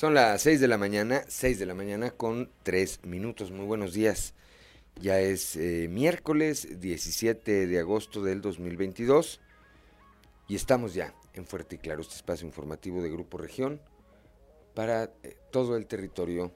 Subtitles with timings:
[0.00, 3.50] Son las 6 de la mañana, 6 de la mañana con 3 minutos.
[3.50, 4.32] Muy buenos días.
[4.98, 9.42] Ya es eh, miércoles 17 de agosto del 2022
[10.48, 13.78] y estamos ya en Fuerte y Claro, este espacio informativo de Grupo Región
[14.72, 16.50] para eh, todo el territorio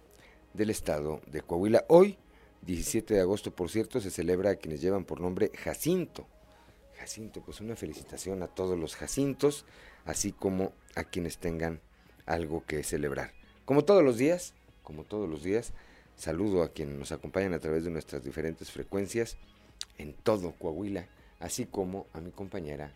[0.55, 1.85] del estado de Coahuila.
[1.89, 2.17] Hoy,
[2.63, 6.27] 17 de agosto, por cierto, se celebra a quienes llevan por nombre Jacinto.
[6.99, 9.67] Jacinto, pues una felicitación a todos los Jacintos,
[10.07, 11.83] así como a quienes tengan
[12.27, 13.33] algo que celebrar.
[13.65, 15.73] Como todos los días, como todos los días,
[16.17, 19.37] saludo a quienes nos acompañan a través de nuestras diferentes frecuencias
[19.99, 21.07] en todo Coahuila,
[21.41, 22.93] así como a mi compañera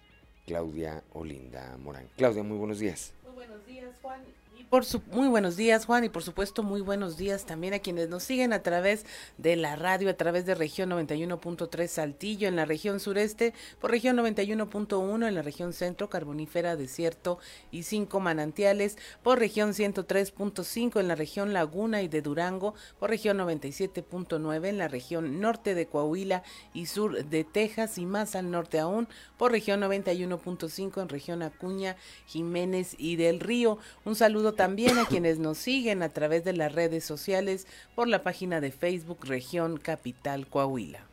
[0.46, 2.08] Claudia Olinda Morán.
[2.16, 3.12] Claudia, muy buenos días.
[3.24, 4.20] Muy buenos días, Juan.
[4.66, 8.22] Por muy buenos días, Juan, y por supuesto muy buenos días también a quienes nos
[8.22, 9.06] siguen a través
[9.38, 14.18] de la radio, a través de región 91.3 Saltillo, en la región sureste, por región
[14.18, 17.38] 91.1 en la región centro, carbonífera, desierto
[17.70, 23.38] y cinco manantiales, por región 103.5 en la región Laguna y de Durango, por región
[23.38, 26.42] 97.9 en la región norte de Coahuila
[26.74, 29.08] y sur de Texas y más al norte aún,
[29.38, 31.96] por región 91.5 en región Acuña,
[32.26, 33.78] Jiménez y del Río.
[34.04, 38.22] Un saludo también a quienes nos siguen a través de las redes sociales por la
[38.22, 41.04] página de Facebook Región Capital Coahuila.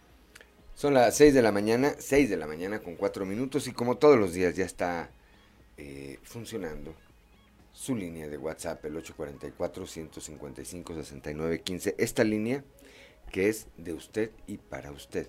[0.76, 3.98] Son las 6 de la mañana, 6 de la mañana con 4 minutos y como
[3.98, 5.10] todos los días ya está
[5.78, 6.94] eh, funcionando
[7.72, 11.96] su línea de WhatsApp, el 844-155-6915.
[11.98, 12.64] Esta línea
[13.32, 15.28] que es de usted y para usted,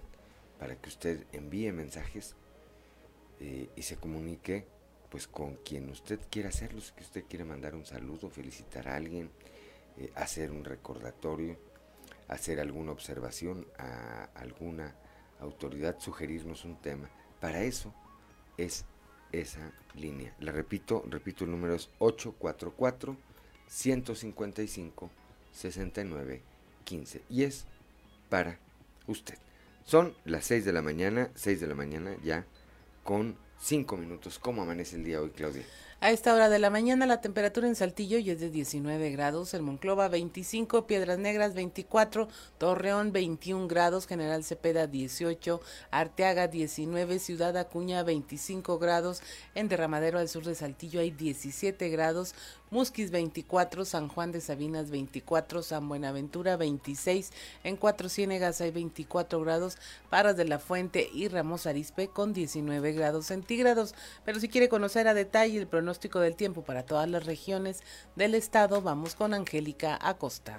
[0.59, 2.35] para que usted envíe mensajes
[3.41, 4.65] eh, y se comunique
[5.11, 9.31] pues con quien usted quiera hacerlo, si usted quiere mandar un saludo, felicitar a alguien,
[9.99, 11.57] eh, hacer un recordatorio,
[12.29, 14.95] hacer alguna observación a alguna
[15.41, 17.09] autoridad, sugerirnos un tema.
[17.41, 17.95] Para eso
[18.57, 18.85] es
[19.33, 20.35] esa línea.
[20.41, 23.17] La repito, repito, el número es 844
[23.69, 25.11] 155
[25.53, 26.43] 69
[26.85, 27.67] 15 y es
[28.29, 28.59] para
[29.07, 29.39] usted.
[29.85, 32.45] Son las 6 de la mañana, 6 de la mañana ya
[33.05, 34.39] con Cinco minutos.
[34.39, 35.65] ¿Cómo amanece el día hoy, Claudia?
[35.99, 39.55] A esta hora de la mañana la temperatura en Saltillo ya es de 19 grados,
[39.55, 45.59] en Monclova 25, Piedras Negras 24, Torreón 21 grados, General Cepeda 18,
[45.91, 49.23] Arteaga 19, Ciudad Acuña 25 grados,
[49.55, 52.35] en Derramadero al sur de Saltillo hay 17 grados,
[52.71, 57.31] Musquis 24, San Juan de Sabinas 24, San Buenaventura 26,
[57.63, 59.79] en Cuatro Ciénegas hay 24 grados,
[60.11, 63.95] Paras de la Fuente y Ramos Arispe con 19 grados centígrados.
[64.25, 67.83] Pero si quiere conocer a detalle el pronóstico del tiempo para todas las regiones
[68.17, 70.59] del estado, vamos con Angélica Acosta.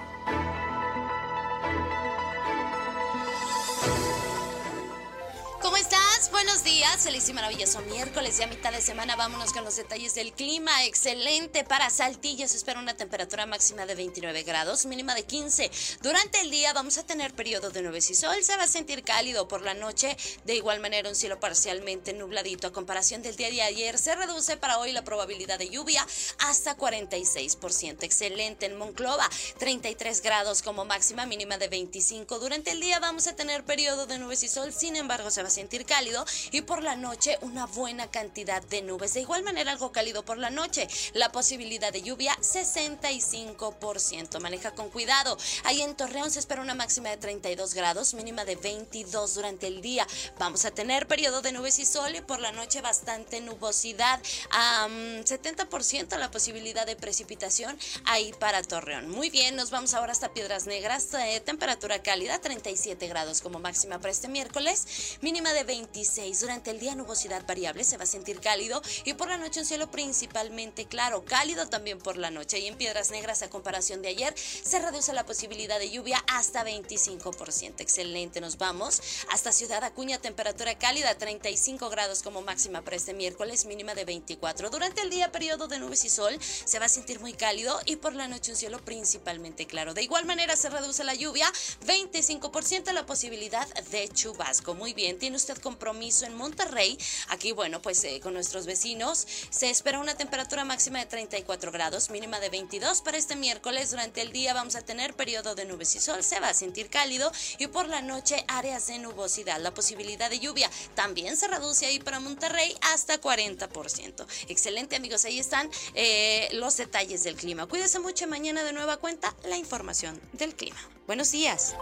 [7.31, 11.89] Y maravilloso miércoles, ya mitad de semana, vámonos con los detalles del clima, excelente para
[11.89, 15.71] Saltillo, se espera una temperatura máxima de 29 grados, mínima de 15.
[16.01, 19.03] Durante el día vamos a tener periodo de nubes y sol, se va a sentir
[19.03, 23.49] cálido por la noche, de igual manera un cielo parcialmente nubladito a comparación del día
[23.49, 26.05] de ayer, se reduce para hoy la probabilidad de lluvia
[26.39, 32.39] hasta 46%, excelente en Monclova, 33 grados como máxima, mínima de 25.
[32.39, 35.47] Durante el día vamos a tener periodo de nubes y sol, sin embargo se va
[35.47, 39.13] a sentir cálido y por la noche una buena cantidad de nubes.
[39.13, 40.87] De igual manera algo cálido por la noche.
[41.13, 44.39] La posibilidad de lluvia 65%.
[44.39, 45.37] Maneja con cuidado.
[45.63, 49.81] Ahí en Torreón se espera una máxima de 32 grados, mínima de 22 durante el
[49.81, 50.07] día.
[50.39, 54.19] Vamos a tener periodo de nubes y sol y por la noche bastante nubosidad.
[54.49, 59.09] 70% la posibilidad de precipitación ahí para Torreón.
[59.09, 61.13] Muy bien, nos vamos ahora hasta Piedras Negras.
[61.13, 66.79] Eh, temperatura cálida, 37 grados como máxima para este miércoles, mínima de 26 durante el
[66.79, 70.85] día nubosidad variable, se va a sentir cálido y por la noche un cielo principalmente
[70.85, 72.59] claro, cálido también por la noche.
[72.59, 76.63] Y en Piedras Negras, a comparación de ayer, se reduce la posibilidad de lluvia hasta
[76.63, 77.81] 25%.
[77.81, 83.65] Excelente, nos vamos hasta Ciudad Acuña, temperatura cálida, 35 grados como máxima para este miércoles,
[83.65, 84.69] mínima de 24.
[84.69, 87.95] Durante el día, periodo de nubes y sol, se va a sentir muy cálido y
[87.97, 89.93] por la noche un cielo principalmente claro.
[89.93, 91.51] De igual manera se reduce la lluvia,
[91.85, 94.73] 25% la posibilidad de chubasco.
[94.73, 96.90] Muy bien, tiene usted compromiso en Monterrey.
[97.29, 102.09] Aquí, bueno, pues eh, con nuestros vecinos se espera una temperatura máxima de 34 grados,
[102.09, 103.91] mínima de 22 para este miércoles.
[103.91, 106.89] Durante el día vamos a tener periodo de nubes y sol, se va a sentir
[106.89, 109.59] cálido y por la noche áreas de nubosidad.
[109.59, 114.25] La posibilidad de lluvia también se reduce ahí para Monterrey hasta 40%.
[114.47, 117.65] Excelente amigos, ahí están eh, los detalles del clima.
[117.65, 120.79] Cuídense mucho mañana de nueva cuenta la información del clima.
[121.07, 121.75] Buenos días.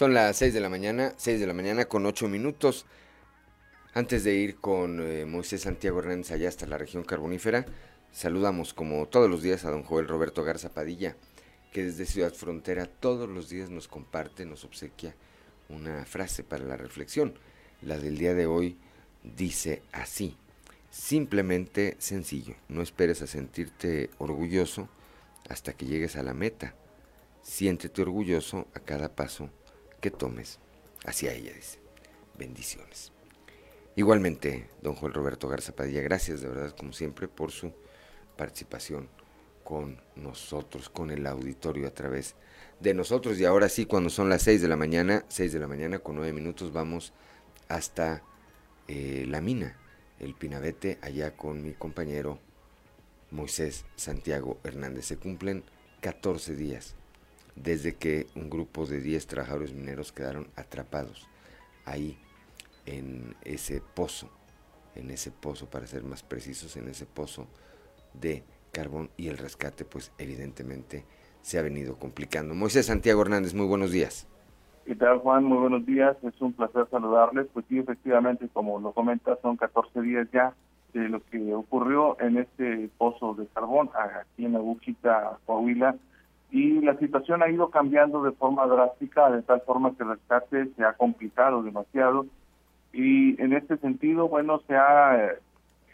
[0.00, 2.86] Son las 6 de la mañana, 6 de la mañana con 8 minutos.
[3.92, 7.66] Antes de ir con eh, Moisés Santiago Hernández allá hasta la región carbonífera,
[8.10, 11.16] saludamos como todos los días a don Joel Roberto Garza Padilla,
[11.70, 15.14] que desde Ciudad Frontera todos los días nos comparte, nos obsequia
[15.68, 17.34] una frase para la reflexión.
[17.82, 18.78] La del día de hoy
[19.22, 20.34] dice así,
[20.90, 24.88] simplemente sencillo, no esperes a sentirte orgulloso
[25.50, 26.74] hasta que llegues a la meta.
[27.42, 29.50] Siéntete orgulloso a cada paso
[30.00, 30.58] que tomes
[31.04, 31.78] hacia ella, dice.
[32.38, 33.12] Bendiciones.
[33.96, 37.72] Igualmente, don Juan Roberto Garza Padilla, gracias de verdad, como siempre, por su
[38.36, 39.08] participación
[39.64, 42.34] con nosotros, con el auditorio a través
[42.80, 43.38] de nosotros.
[43.38, 46.16] Y ahora sí, cuando son las 6 de la mañana, 6 de la mañana con
[46.16, 47.12] 9 minutos, vamos
[47.68, 48.22] hasta
[48.88, 49.76] eh, la mina,
[50.18, 52.38] el Pinabete, allá con mi compañero
[53.30, 55.06] Moisés Santiago Hernández.
[55.06, 55.64] Se cumplen
[56.00, 56.96] 14 días
[57.56, 61.28] desde que un grupo de 10 trabajadores mineros quedaron atrapados
[61.84, 62.18] ahí
[62.86, 64.30] en ese pozo,
[64.94, 67.46] en ese pozo, para ser más precisos, en ese pozo
[68.14, 68.42] de
[68.72, 71.04] carbón y el rescate, pues evidentemente
[71.42, 72.54] se ha venido complicando.
[72.54, 74.26] Moisés Santiago Hernández, muy buenos días.
[74.84, 75.44] ¿Qué tal, Juan?
[75.44, 76.16] Muy buenos días.
[76.22, 77.46] Es un placer saludarles.
[77.52, 80.54] Pues sí, efectivamente, como lo comenta, son 14 días ya
[80.92, 85.94] de lo que ocurrió en este pozo de carbón aquí en Aguchita, Coahuila,
[86.50, 90.66] y la situación ha ido cambiando de forma drástica, de tal forma que el rescate
[90.76, 92.26] se ha complicado demasiado.
[92.92, 95.34] Y en este sentido, bueno, se ha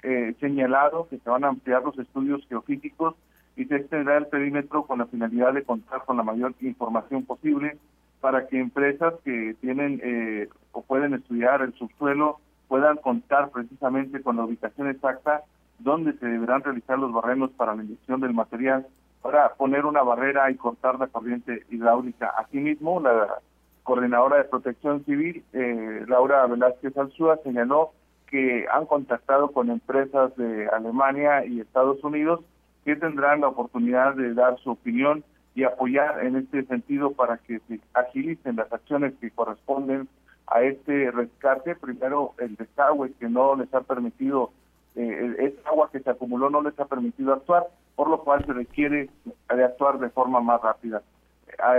[0.03, 3.15] eh, señalado que se van a ampliar los estudios geofísicos
[3.57, 7.77] y se extenderá el perímetro con la finalidad de contar con la mayor información posible
[8.21, 14.37] para que empresas que tienen eh, o pueden estudiar el subsuelo puedan contar precisamente con
[14.37, 15.43] la ubicación exacta
[15.79, 18.87] donde se deberán realizar los barrenos para la inyección del material
[19.23, 22.29] para poner una barrera y cortar la corriente hidráulica.
[22.37, 23.41] Asimismo, la
[23.83, 27.93] coordinadora de protección civil, eh, Laura Velázquez Alzúa, señaló
[28.27, 32.41] que han contactado con empresas de Alemania y Estados Unidos
[32.85, 37.61] que tendrán la oportunidad de dar su opinión y apoyar en este sentido para que
[37.67, 40.09] se agilicen las acciones que corresponden
[40.47, 41.75] a este rescate.
[41.75, 44.53] Primero, el desagüe que no les ha permitido,
[44.97, 48.53] eh, esta agua que se acumuló no les ha permitido actuar, por lo cual se
[48.53, 49.11] requiere
[49.55, 51.03] de actuar de forma más rápida.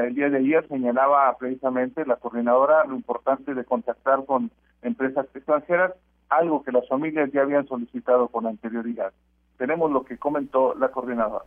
[0.03, 4.49] El día de ayer señalaba precisamente la coordinadora lo importante de contactar con
[4.81, 5.93] empresas extranjeras,
[6.29, 9.11] algo que las familias ya habían solicitado con anterioridad.
[9.57, 11.45] Tenemos lo que comentó la coordinadora.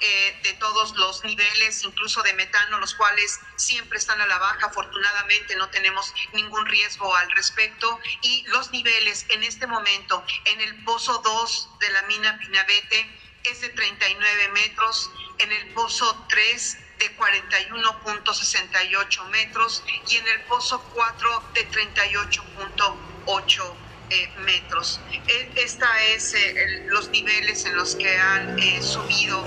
[0.00, 4.66] Eh, de todos los niveles, incluso de metano, los cuales siempre están a la baja.
[4.66, 7.98] Afortunadamente no tenemos ningún riesgo al respecto.
[8.22, 13.60] Y los niveles en este momento en el pozo 2 de la mina Pinabete es
[13.60, 21.44] de 39 metros, en el pozo 3 de 41.68 metros y en el pozo 4
[21.54, 25.00] de 38.8 eh, metros.
[25.26, 29.42] E, esta es eh, los niveles en los que han eh, subido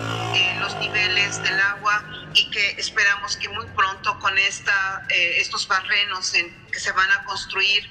[0.59, 2.03] los niveles del agua
[2.33, 6.33] y que esperamos que muy pronto con esta, estos barrenos
[6.71, 7.87] que se van a construir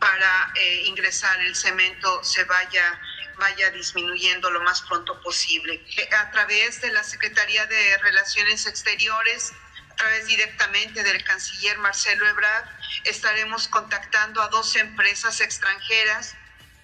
[0.00, 0.52] para
[0.84, 3.00] ingresar el cemento se vaya
[3.38, 5.80] vaya disminuyendo lo más pronto posible.
[6.18, 9.52] A través de la Secretaría de Relaciones Exteriores
[9.96, 12.68] través directamente del canciller Marcelo Ebrard,
[13.04, 16.34] estaremos contactando a dos empresas extranjeras.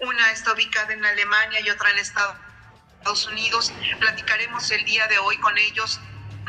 [0.01, 3.73] Una está ubicada en Alemania y otra en Estados Unidos.
[4.01, 6.01] Platicaremos el día de hoy con ellos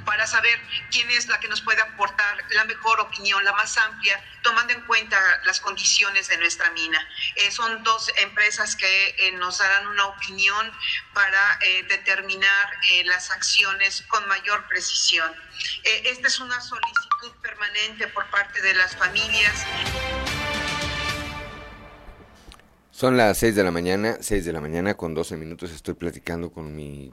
[0.06, 0.60] para saber
[0.92, 4.82] quién es la que nos puede aportar la mejor opinión, la más amplia, tomando en
[4.82, 7.00] cuenta las condiciones de nuestra mina.
[7.36, 10.72] Eh, son dos empresas que eh, nos darán una opinión
[11.14, 12.70] para eh, determinar
[13.06, 15.32] las acciones con mayor precisión.
[15.84, 19.66] esta es una solicitud permanente por parte de las familias.
[22.92, 26.52] Son las 6 de la mañana, 6 de la mañana con 12 minutos estoy platicando
[26.52, 27.12] con mi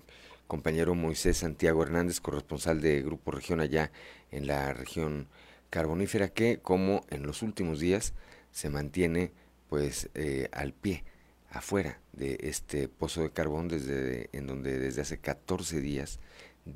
[0.51, 3.93] compañero Moisés Santiago Hernández, corresponsal de Grupo Región allá
[4.33, 5.29] en la región
[5.71, 8.15] carbonífera, que como en los últimos días
[8.51, 9.31] se mantiene
[9.69, 11.05] pues eh, al pie,
[11.53, 16.19] afuera de este pozo de carbón, desde, en donde desde hace 14 días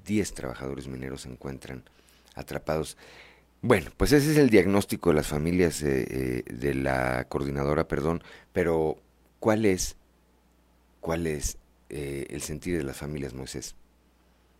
[0.06, 1.82] 10 trabajadores mineros se encuentran
[2.36, 2.96] atrapados.
[3.60, 8.22] Bueno, pues ese es el diagnóstico de las familias eh, eh, de la coordinadora, perdón,
[8.52, 8.98] pero
[9.40, 9.96] ¿cuál es,
[11.00, 13.76] cuál es eh, el sentir de las familias, Moisés.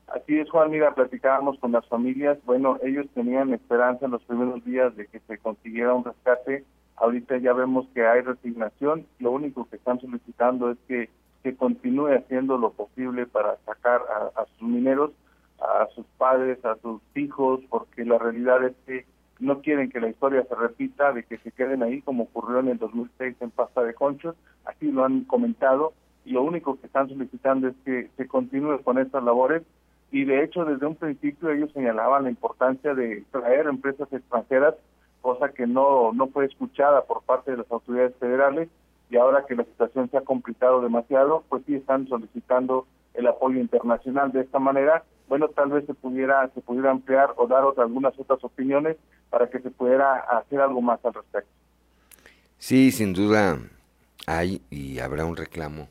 [0.07, 4.64] Así es, Juan, mira, platicábamos con las familias, bueno, ellos tenían esperanza en los primeros
[4.64, 6.64] días de que se consiguiera un rescate,
[6.97, 11.09] ahorita ya vemos que hay resignación, lo único que están solicitando es que
[11.43, 14.02] se continúe haciendo lo posible para sacar
[14.35, 15.11] a, sus mineros,
[15.61, 19.04] a sus padres, a sus hijos, porque la realidad es que
[19.40, 22.69] no quieren que la historia se repita, de que se queden ahí como ocurrió en
[22.69, 25.93] el 2006 en Pasta de Conchos, así lo han comentado,
[26.25, 29.62] y lo único que están solicitando es que se continúe con estas labores
[30.11, 34.75] y de hecho desde un principio ellos señalaban la importancia de traer empresas extranjeras,
[35.21, 38.69] cosa que no, no fue escuchada por parte de las autoridades federales
[39.11, 43.61] y ahora que la situación se ha complicado demasiado, pues sí están solicitando el apoyo
[43.61, 45.04] internacional de esta manera.
[45.28, 48.97] Bueno, tal vez se pudiera se pudiera ampliar o dar algunas otras opiniones
[49.31, 51.50] para que se pudiera hacer algo más al respecto.
[52.59, 53.59] Sí, sin duda
[54.26, 55.88] hay y habrá un reclamo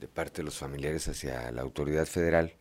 [0.00, 2.54] de parte de los familiares hacia la autoridad federal,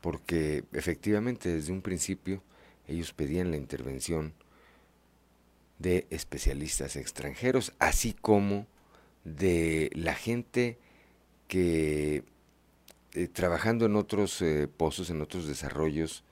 [0.00, 2.42] porque efectivamente desde un principio
[2.88, 4.34] ellos pedían la intervención
[5.78, 8.66] de especialistas extranjeros, así como
[9.24, 10.78] de la gente
[11.48, 12.24] que
[13.14, 16.24] eh, trabajando en otros eh, pozos, en otros desarrollos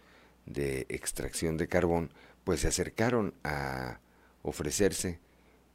[0.47, 2.11] de extracción de carbón,
[2.45, 4.01] pues se acercaron a
[4.43, 5.21] ofrecerse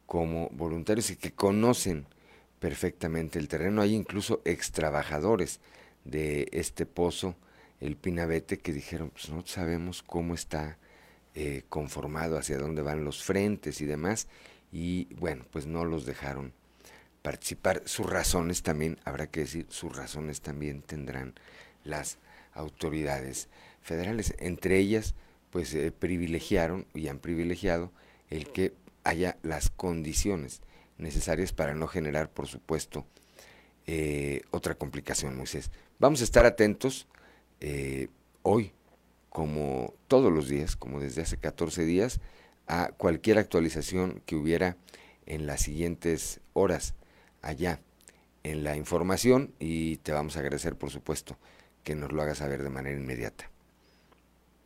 [0.05, 2.07] como voluntarios y que conocen
[2.65, 3.83] perfectamente el terreno.
[3.83, 5.59] Hay incluso ex trabajadores
[6.03, 7.35] de este pozo,
[7.79, 10.79] el Pinabete, que dijeron, pues no sabemos cómo está
[11.35, 14.27] eh, conformado, hacia dónde van los frentes y demás,
[14.71, 16.53] y bueno, pues no los dejaron
[17.21, 17.83] participar.
[17.85, 21.35] Sus razones también, habrá que decir, sus razones también tendrán
[21.83, 22.17] las
[22.51, 23.47] autoridades
[23.83, 24.33] federales.
[24.39, 25.13] Entre ellas,
[25.51, 27.91] pues eh, privilegiaron y han privilegiado
[28.31, 30.61] el que haya las condiciones
[30.97, 33.05] necesarias para no generar, por supuesto,
[33.87, 35.71] eh, otra complicación, Moisés.
[35.99, 37.07] Vamos a estar atentos
[37.59, 38.07] eh,
[38.41, 38.71] hoy,
[39.29, 42.19] como todos los días, como desde hace 14 días,
[42.67, 44.77] a cualquier actualización que hubiera
[45.25, 46.95] en las siguientes horas
[47.41, 47.79] allá
[48.43, 51.37] en la información y te vamos a agradecer, por supuesto,
[51.83, 53.49] que nos lo hagas saber de manera inmediata.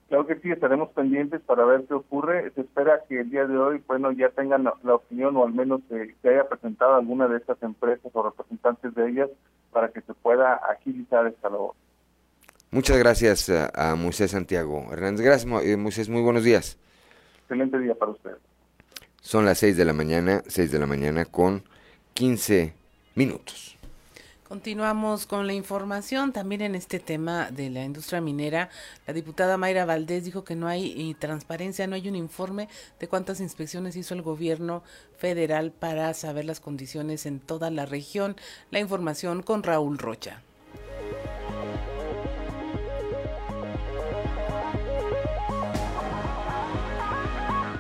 [0.09, 2.51] Claro que sí, estaremos pendientes para ver qué ocurre.
[2.55, 5.81] Se espera que el día de hoy, bueno, ya tengan la, opinión o al menos
[5.91, 9.29] eh, que haya presentado alguna de estas empresas o representantes de ellas
[9.71, 11.75] para que se pueda agilizar esta labor.
[12.71, 15.23] Muchas gracias a, Moisés Santiago Hernández.
[15.23, 16.09] Gracias, eh, Moisés.
[16.09, 16.79] Muy buenos días.
[17.41, 18.35] Excelente día para usted.
[19.21, 21.63] Son las 6 de la mañana, 6 de la mañana con
[22.15, 22.73] 15
[23.13, 23.78] minutos.
[24.49, 28.71] Continuamos con la información también en este tema de la industria minera.
[29.05, 32.67] La diputada Mayra Valdés dijo que no hay transparencia, no hay un informe
[32.99, 34.81] de cuántas inspecciones hizo el gobierno
[35.15, 38.35] federal para saber las condiciones en toda la región.
[38.71, 40.41] La información con Raúl Rocha.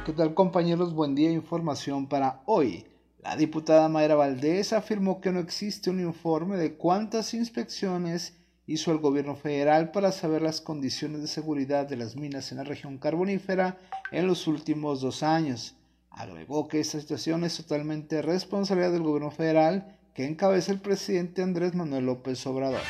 [0.05, 0.93] ¿Qué tal compañeros?
[0.93, 2.85] Buen día, información para hoy.
[3.21, 8.33] La diputada Mayra Valdés afirmó que no existe un informe de cuántas inspecciones
[8.65, 12.63] hizo el gobierno federal para saber las condiciones de seguridad de las minas en la
[12.63, 13.77] región carbonífera
[14.11, 15.75] en los últimos dos años.
[16.11, 21.75] Agregó que esta situación es totalmente responsabilidad del gobierno federal que encabeza el presidente Andrés
[21.75, 22.81] Manuel López Obrador.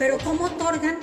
[0.00, 0.96] Pero ¿cómo otorgan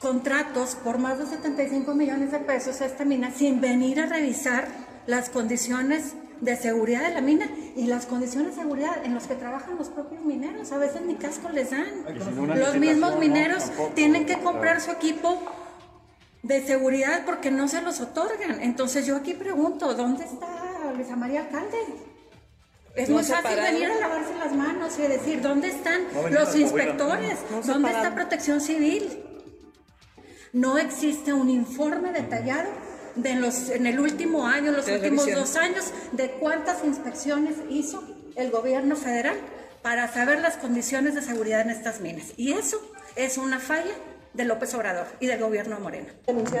[0.00, 4.68] contratos por más de 75 millones de pesos a esta mina sin venir a revisar
[5.06, 9.34] las condiciones de seguridad de la mina y las condiciones de seguridad en las que
[9.34, 10.72] trabajan los propios mineros.
[10.72, 11.86] A veces ni casco les dan.
[12.56, 15.38] Los mismos mineros tienen que comprar su equipo
[16.42, 18.62] de seguridad porque no se los otorgan.
[18.62, 21.78] Entonces yo aquí pregunto, ¿dónde está Luisa María Alcalde?
[22.96, 27.38] Es muy fácil venir a lavarse las manos y decir, ¿dónde están los inspectores?
[27.64, 29.24] ¿Dónde está protección civil?
[30.52, 32.68] No existe un informe detallado
[33.14, 38.02] de los, en el último año, los últimos dos años, de cuántas inspecciones hizo
[38.36, 39.36] el gobierno federal
[39.82, 42.32] para saber las condiciones de seguridad en estas minas.
[42.36, 42.80] Y eso
[43.16, 43.94] es una falla
[44.32, 46.08] de López Obrador y del gobierno de Morena.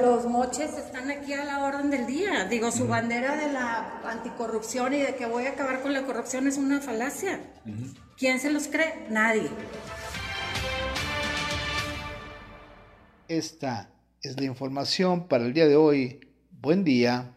[0.02, 2.44] Los moches están aquí a la orden del día.
[2.44, 6.46] Digo, su bandera de la anticorrupción y de que voy a acabar con la corrupción
[6.48, 7.40] es una falacia.
[8.16, 9.06] ¿Quién se los cree?
[9.08, 9.48] Nadie.
[13.28, 13.90] Esta
[14.22, 16.20] es la información para el día de hoy.
[16.62, 17.34] Buen día.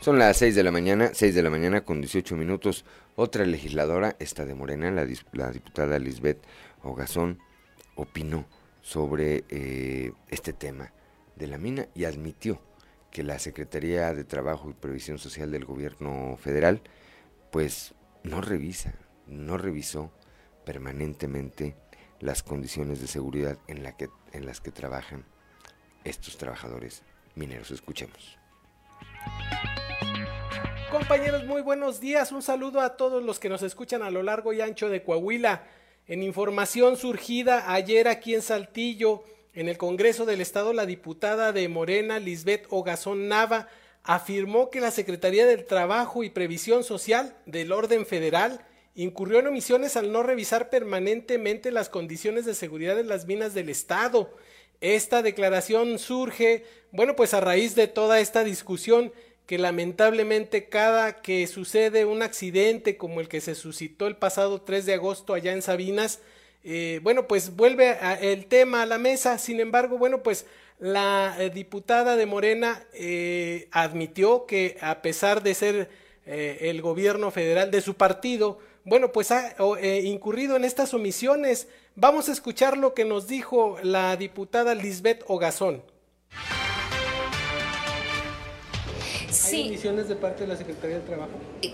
[0.00, 2.86] Son las 6 de la mañana, 6 de la mañana con 18 minutos.
[3.16, 6.42] Otra legisladora, esta de Morena, la, diputada Lisbeth
[6.82, 7.38] Ogazón,
[7.96, 8.46] opinó
[8.80, 10.94] sobre eh, este tema
[11.36, 12.62] de la mina y admitió
[13.10, 16.80] que la Secretaría de Trabajo y Previsión Social del Gobierno Federal,
[17.50, 18.94] pues no revisa,
[19.26, 20.10] no revisó
[20.64, 21.76] permanentemente
[22.20, 25.26] las condiciones de seguridad en, las que trabajan
[26.04, 27.02] estos trabajadores
[27.34, 27.70] mineros.
[27.70, 28.36] Escuchemos.
[30.90, 32.32] Compañeros, muy buenos días.
[32.32, 35.64] Un saludo a todos los que nos escuchan a lo largo y ancho de Coahuila.
[36.06, 41.68] En información surgida ayer aquí en Saltillo, en el Congreso del Estado, la diputada de
[41.68, 43.68] Morena, Lisbeth Ogazón Nava,
[44.02, 49.96] afirmó que la Secretaría del Trabajo y Previsión Social del Orden Federal incurrió en omisiones
[49.96, 54.34] al no revisar permanentemente las condiciones de seguridad en las minas del Estado
[54.82, 59.12] esta declaración surge, bueno, pues a raíz de toda esta discusión
[59.46, 64.84] que lamentablemente cada que sucede un accidente como el que se suscitó el pasado 3
[64.84, 66.20] de agosto allá en Sabinas,
[66.64, 69.38] eh, bueno, pues vuelve el tema a la mesa.
[69.38, 70.46] Sin embargo, bueno, pues
[70.78, 77.72] la eh, diputada de Morena eh, admitió que a pesar de ser el gobierno federal
[77.72, 79.54] de su partido, bueno, pues ha
[80.02, 85.82] incurrido en estas omisiones Vamos a escuchar lo que nos dijo la diputada Lisbeth Ogazón.
[89.52, 89.62] Sí.
[89.64, 91.32] ¿Hay emisiones de parte de la Secretaría del Trabajo?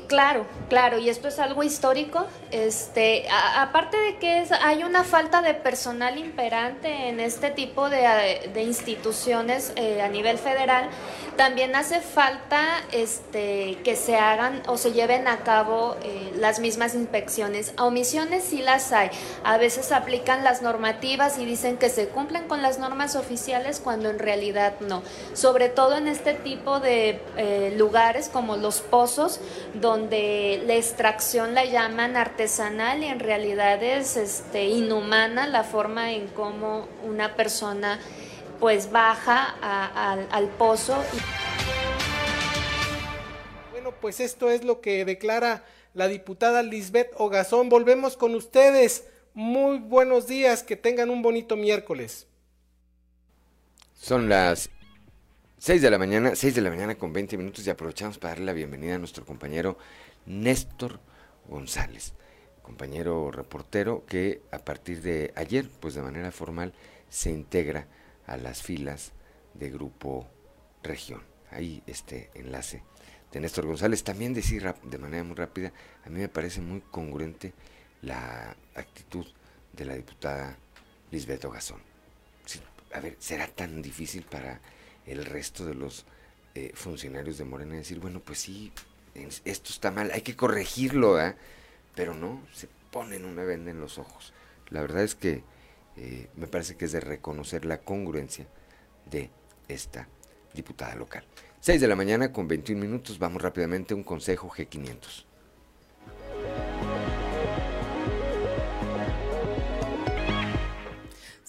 [0.08, 2.26] Claro, claro, y esto es algo histórico.
[2.50, 9.72] Este, aparte de que hay una falta de personal imperante en este tipo de, instituciones
[9.76, 10.88] eh, a nivel federal,
[11.36, 16.96] también hace falta este, que se hagan o se lleven a cabo eh, las mismas
[16.96, 17.74] inspecciones.
[17.78, 19.10] omisiones sí las hay.
[19.44, 24.10] A veces aplican las normativas y dicen que se cumplen con las normas oficiales cuando
[24.10, 25.02] en realidad no.
[25.32, 29.40] Sobre todo en este tipo de eh, lugares como los pozos,
[29.74, 36.28] donde la extracción la llaman artesanal y en realidad es este, inhumana la forma en
[36.28, 37.98] cómo una persona
[38.60, 39.54] pues baja
[40.30, 40.96] al pozo.
[43.70, 47.68] Bueno, pues esto es lo que declara la diputada Lisbeth Ogazón.
[47.68, 49.04] Volvemos con ustedes.
[49.34, 52.26] Muy buenos días, que tengan un bonito miércoles.
[53.94, 54.70] Son las
[55.60, 58.46] 6 de la mañana, 6 de la mañana con 20 minutos y aprovechamos para darle
[58.46, 59.76] la bienvenida a nuestro compañero
[60.24, 61.00] Néstor
[61.48, 62.12] González,
[62.62, 66.74] compañero reportero que a partir de ayer, pues de manera formal,
[67.10, 67.88] se integra
[68.28, 69.10] a las filas
[69.54, 70.28] de Grupo
[70.84, 71.22] Región.
[71.50, 72.84] Ahí este enlace
[73.32, 74.04] de Néstor González.
[74.04, 75.72] También decir de manera muy rápida,
[76.04, 77.52] a mí me parece muy congruente
[78.02, 79.26] la actitud
[79.72, 80.56] de la diputada
[81.10, 81.80] Lisbeth Gazón.
[82.94, 84.60] a ver, ¿será tan difícil para
[85.08, 86.04] el resto de los
[86.54, 88.72] eh, funcionarios de Morena decir, bueno, pues sí,
[89.44, 91.18] esto está mal, hay que corregirlo,
[91.94, 94.32] pero no, se ponen una venda en los ojos.
[94.70, 95.42] La verdad es que
[95.96, 98.46] eh, me parece que es de reconocer la congruencia
[99.10, 99.30] de
[99.66, 100.08] esta
[100.54, 101.24] diputada local.
[101.60, 105.27] 6 de la mañana con 21 minutos, vamos rápidamente a un consejo G500.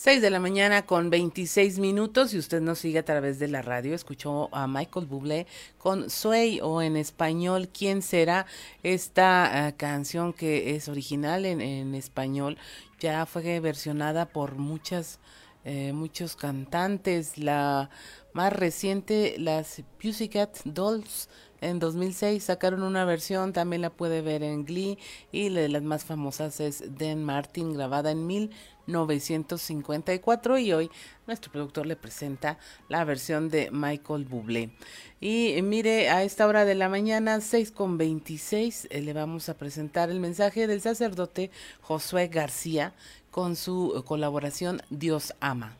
[0.01, 3.61] 6 de la mañana con 26 minutos y usted nos sigue a través de la
[3.61, 3.93] radio.
[3.93, 5.45] Escuchó a Michael Bublé
[5.77, 8.45] con Sway o en español, ¿quién será?
[8.81, 12.57] Esta ah, canción que es original en, en, español
[13.01, 15.19] ya fue versionada por muchas,
[15.65, 17.37] eh, muchos cantantes.
[17.37, 17.89] La
[18.31, 21.27] más reciente, las Pussycat Dolls
[21.61, 24.99] en 2006 sacaron una versión, también la puede ver en Glee
[25.31, 30.91] y la de las más famosas es Dan Martin grabada en 1954 y hoy
[31.27, 34.71] nuestro productor le presenta la versión de Michael Bublé.
[35.19, 39.57] Y mire, a esta hora de la mañana, 6 con 26, eh, le vamos a
[39.57, 42.93] presentar el mensaje del sacerdote Josué García
[43.31, 45.75] con su colaboración Dios ama.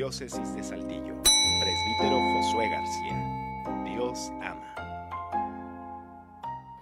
[0.00, 3.84] Diócesis de Saltillo, presbítero Josué García.
[3.84, 4.74] Dios ama.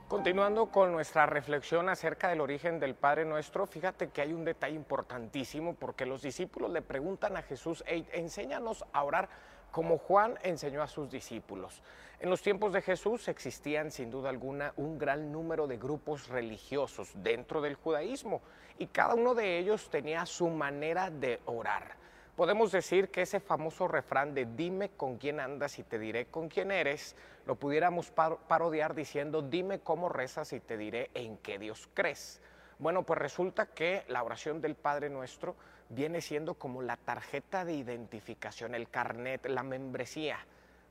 [0.06, 4.76] Continuando con nuestra reflexión acerca del origen del Padre Nuestro, fíjate que hay un detalle
[4.76, 9.28] importantísimo porque los discípulos le preguntan a Jesús, enséñanos a orar
[9.72, 11.82] como Juan enseñó a sus discípulos.
[12.20, 17.10] En los tiempos de Jesús existían sin duda alguna un gran número de grupos religiosos
[17.16, 18.42] dentro del judaísmo
[18.78, 21.98] y cada uno de ellos tenía su manera de orar
[22.38, 26.48] podemos decir que ese famoso refrán de dime con quién andas y te diré con
[26.48, 31.88] quién eres, lo pudiéramos parodiar diciendo dime cómo rezas y te diré en qué Dios
[31.94, 32.40] crees.
[32.78, 35.56] Bueno, pues resulta que la oración del Padre Nuestro
[35.88, 40.38] viene siendo como la tarjeta de identificación, el carnet, la membresía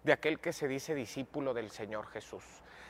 [0.04, 2.44] de aquel que se dice discípulo del Señor Jesús.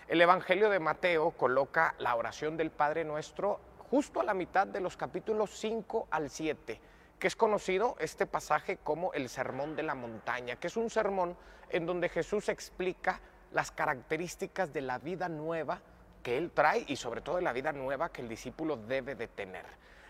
[0.08, 3.60] El Evangelio de Mateo coloca la oración del Padre Nuestro
[3.91, 8.77] justo a la mitad de los capítulos 5 al 7 que es conocido este pasaje
[8.77, 11.36] como el Sermón de la Montaña, que es un sermón
[11.69, 13.19] en donde Jesús explica
[13.51, 15.82] las características de la vida nueva
[16.21, 19.27] que Él trae y sobre todo de la vida nueva que el discípulo debe de
[19.27, 19.65] tener.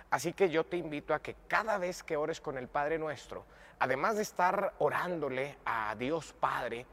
[0.10, 3.46] Así que yo te invito a que cada vez que ores con el Padre Nuestro,
[3.80, 6.86] además de estar orándole a Dios Padre,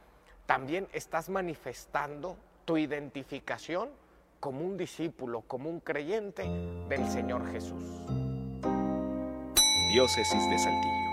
[0.46, 3.90] también estás manifestando tu identificación
[4.40, 6.42] como un discípulo, como un creyente
[6.88, 8.24] del Señor Jesús.
[9.94, 11.04] Diócesis de Saltillo.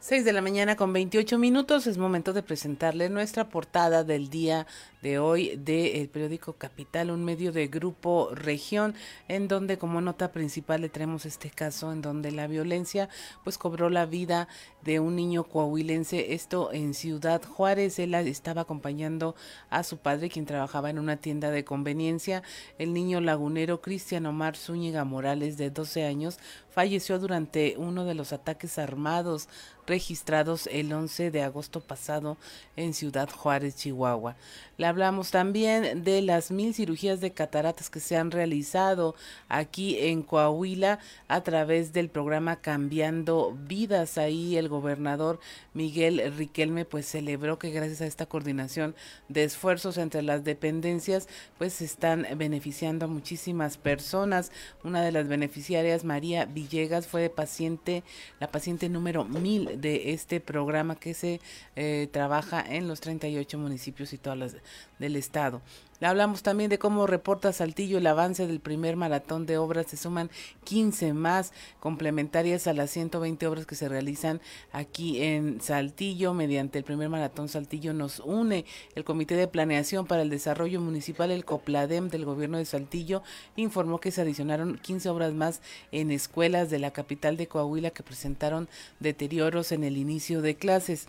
[0.00, 4.66] 6 de la mañana con 28 minutos es momento de presentarle nuestra portada del día
[5.02, 8.94] de hoy del periódico Capital, un medio de grupo región,
[9.28, 13.08] en donde como nota principal le traemos este caso en donde la violencia
[13.44, 14.48] pues cobró la vida
[14.82, 19.34] de un niño coahuilense, esto en Ciudad Juárez, él estaba acompañando
[19.68, 22.42] a su padre quien trabajaba en una tienda de conveniencia,
[22.78, 26.38] el niño lagunero Cristian Omar Zúñiga Morales de 12 años
[26.70, 29.48] falleció durante uno de los ataques armados
[29.86, 32.36] registrados el 11 de agosto pasado
[32.76, 34.36] en Ciudad Juárez, Chihuahua.
[34.80, 39.14] Le hablamos también de las mil cirugías de cataratas que se han realizado
[39.50, 44.16] aquí en Coahuila a través del programa Cambiando Vidas.
[44.16, 45.38] Ahí el gobernador
[45.74, 48.94] Miguel Riquelme pues celebró que gracias a esta coordinación
[49.28, 54.50] de esfuerzos entre las dependencias pues se están beneficiando a muchísimas personas.
[54.82, 58.02] Una de las beneficiarias, María Villegas, fue paciente,
[58.38, 61.42] la paciente número mil de este programa que se
[61.76, 64.56] eh, trabaja en los 38 municipios y todas las
[64.98, 65.60] del estado.
[66.02, 69.86] Hablamos también de cómo reporta Saltillo el avance del primer maratón de obras.
[69.88, 70.30] Se suman
[70.64, 74.40] 15 más complementarias a las 120 obras que se realizan
[74.72, 76.32] aquí en Saltillo.
[76.32, 81.30] Mediante el primer maratón Saltillo nos une el Comité de Planeación para el Desarrollo Municipal,
[81.30, 83.22] el COPLADEM del Gobierno de Saltillo,
[83.56, 85.60] informó que se adicionaron 15 obras más
[85.92, 91.06] en escuelas de la capital de Coahuila que presentaron deterioros en el inicio de clases.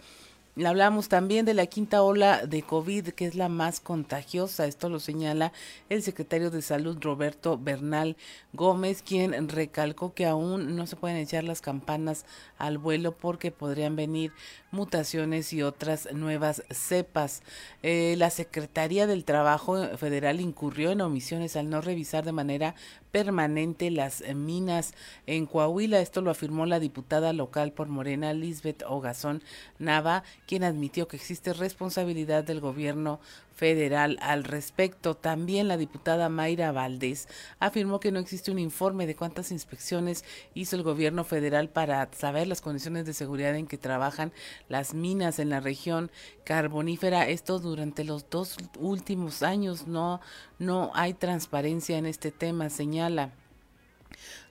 [0.58, 4.66] Hablamos también de la quinta ola de COVID, que es la más contagiosa.
[4.66, 5.54] Esto lo señala
[5.88, 8.18] el secretario de Salud, Roberto Bernal
[8.52, 12.26] Gómez, quien recalcó que aún no se pueden echar las campanas
[12.58, 14.34] al vuelo porque podrían venir
[14.72, 17.44] mutaciones y otras nuevas cepas.
[17.82, 22.76] Eh, la Secretaría del Trabajo Federal incurrió en omisiones al no revisar de manera
[23.12, 24.94] permanente las minas
[25.26, 26.00] en Coahuila.
[26.00, 29.44] Esto lo afirmó la diputada local por Morena, Lisbeth Ogazón
[29.80, 33.20] Nava, quien admitió que existe responsabilidad del gobierno
[33.62, 35.14] federal al respecto.
[35.14, 37.28] También la diputada Mayra Valdés
[37.60, 42.48] afirmó que no existe un informe de cuántas inspecciones hizo el gobierno federal para saber
[42.48, 44.32] las condiciones de seguridad en que trabajan
[44.68, 46.10] las minas en la región
[46.44, 47.30] carbonífera.
[47.30, 50.22] Esto durante los dos últimos años no,
[50.58, 53.30] no hay transparencia en este tema, señala.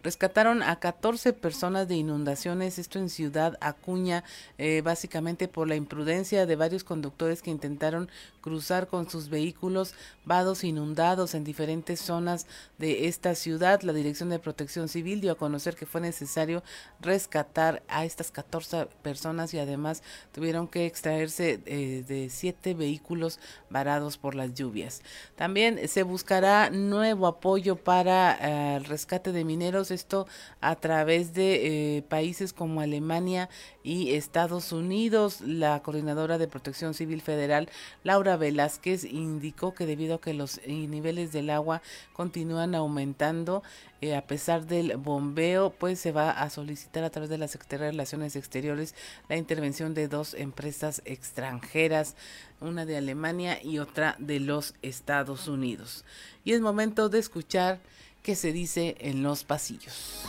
[0.03, 4.25] Rescataron a 14 personas de inundaciones, esto en Ciudad Acuña,
[4.57, 10.65] eh, básicamente por la imprudencia de varios conductores que intentaron cruzar con sus vehículos vados
[10.65, 12.47] inundados en diferentes zonas
[12.79, 13.83] de esta ciudad.
[13.83, 16.63] La Dirección de Protección Civil dio a conocer que fue necesario
[17.01, 24.19] rescatar a estas 14 personas y además tuvieron que extraerse eh, de siete vehículos varados
[24.19, 25.03] por las lluvias.
[25.37, 30.27] También se buscará nuevo apoyo para eh, el rescate de mineros esto
[30.61, 33.49] a través de eh, países como Alemania
[33.83, 35.41] y Estados Unidos.
[35.41, 37.69] La coordinadora de Protección Civil Federal,
[38.05, 43.63] Laura Velázquez, indicó que debido a que los eh, niveles del agua continúan aumentando,
[44.01, 47.87] eh, a pesar del bombeo, pues se va a solicitar a través de la Secretaría
[47.87, 48.95] de Relaciones Exteriores
[49.29, 52.17] la intervención de dos empresas extranjeras,
[52.61, 56.05] una de Alemania y otra de los Estados Unidos.
[56.45, 57.81] Y es momento de escuchar
[58.23, 60.27] que se dice en los pasillos.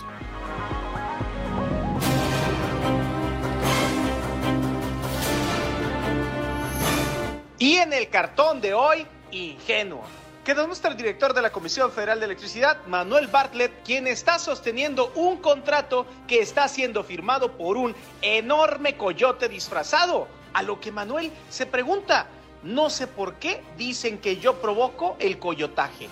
[7.62, 10.02] Y en el cartón de hoy, ingenuo.
[10.44, 15.12] Que demuestra el director de la Comisión Federal de Electricidad, Manuel Bartlett, quien está sosteniendo
[15.14, 20.28] un contrato que está siendo firmado por un enorme coyote disfrazado.
[20.54, 22.26] A lo que Manuel se pregunta,
[22.64, 26.10] no sé por qué dicen que yo provoco el coyotaje.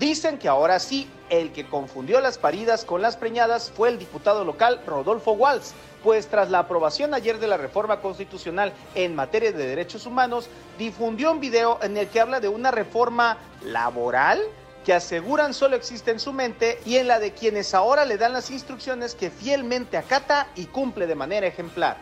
[0.00, 4.46] Dicen que ahora sí, el que confundió las paridas con las preñadas fue el diputado
[4.46, 9.66] local Rodolfo Walz, pues tras la aprobación ayer de la reforma constitucional en materia de
[9.66, 14.40] derechos humanos, difundió un video en el que habla de una reforma laboral
[14.86, 18.32] que aseguran solo existe en su mente y en la de quienes ahora le dan
[18.32, 21.98] las instrucciones que fielmente acata y cumple de manera ejemplar.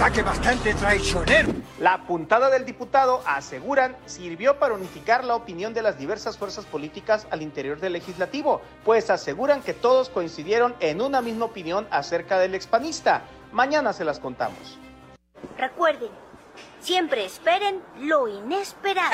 [0.00, 1.52] Ataque bastante traicionero.
[1.78, 7.26] La puntada del diputado, aseguran, sirvió para unificar la opinión de las diversas fuerzas políticas
[7.30, 12.54] al interior del legislativo, pues aseguran que todos coincidieron en una misma opinión acerca del
[12.54, 13.24] expanista.
[13.52, 14.78] Mañana se las contamos.
[15.58, 16.08] Recuerden,
[16.80, 19.10] siempre esperen lo inesperado.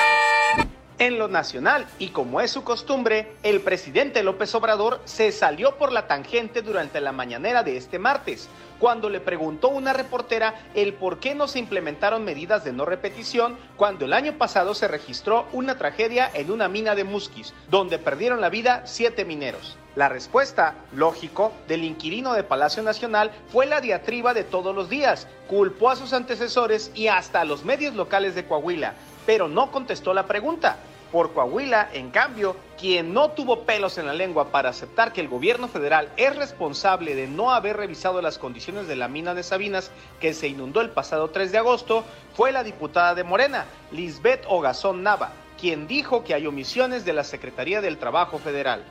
[0.99, 5.91] En lo nacional, y como es su costumbre, el presidente López Obrador se salió por
[5.91, 11.19] la tangente durante la mañanera de este martes, cuando le preguntó una reportera el por
[11.19, 15.77] qué no se implementaron medidas de no repetición cuando el año pasado se registró una
[15.77, 19.77] tragedia en una mina de Musquis, donde perdieron la vida siete mineros.
[19.95, 25.27] La respuesta, lógico, del inquilino de Palacio Nacional fue la diatriba de todos los días,
[25.47, 28.95] culpó a sus antecesores y hasta a los medios locales de Coahuila,
[29.27, 30.77] pero no contestó la pregunta.
[31.11, 35.27] Por Coahuila, en cambio, quien no tuvo pelos en la lengua para aceptar que el
[35.27, 39.91] gobierno federal es responsable de no haber revisado las condiciones de la mina de Sabinas
[40.19, 45.03] que se inundó el pasado 3 de agosto, fue la diputada de Morena, Lisbeth Ogazón
[45.03, 48.83] Nava, quien dijo que hay omisiones de la Secretaría del Trabajo Federal.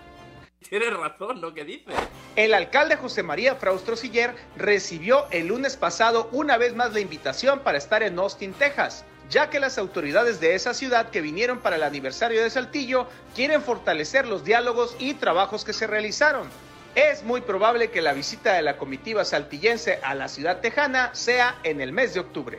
[0.69, 1.93] Tienes razón lo que dice.
[2.35, 7.61] El alcalde José María Fraustro Siller recibió el lunes pasado una vez más la invitación
[7.61, 11.77] para estar en Austin, Texas ya que las autoridades de esa ciudad que vinieron para
[11.77, 16.49] el aniversario de Saltillo quieren fortalecer los diálogos y trabajos que se realizaron.
[16.95, 21.59] Es muy probable que la visita de la comitiva saltillense a la ciudad tejana sea
[21.63, 22.59] en el mes de octubre.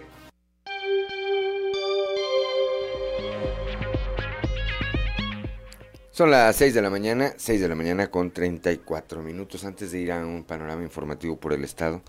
[6.11, 9.63] Son las 6 de la mañana, 6 de la mañana con 34 minutos.
[9.65, 12.01] Antes de ir a un panorama informativo por el estado,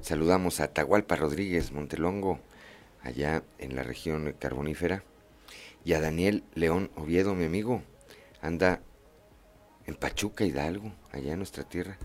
[0.00, 2.40] saludamos a Tahualpa Rodríguez Montelongo,
[3.04, 5.04] allá en la región carbonífera.
[5.84, 7.82] Y a Daniel León Oviedo, mi amigo,
[8.40, 8.80] anda
[9.86, 11.98] en Pachuca, Hidalgo, allá en nuestra tierra,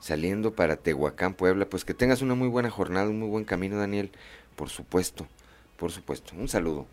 [0.00, 1.68] saliendo para Tehuacán, Puebla.
[1.68, 4.12] Pues que tengas una muy buena jornada, un muy buen camino, Daniel,
[4.56, 5.26] por supuesto,
[5.76, 6.34] por supuesto.
[6.36, 6.86] Un saludo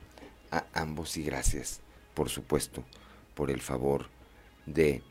[0.52, 1.82] a ambos y gracias,
[2.16, 2.84] por supuesto,
[3.36, 4.08] por el favor
[4.66, 5.04] de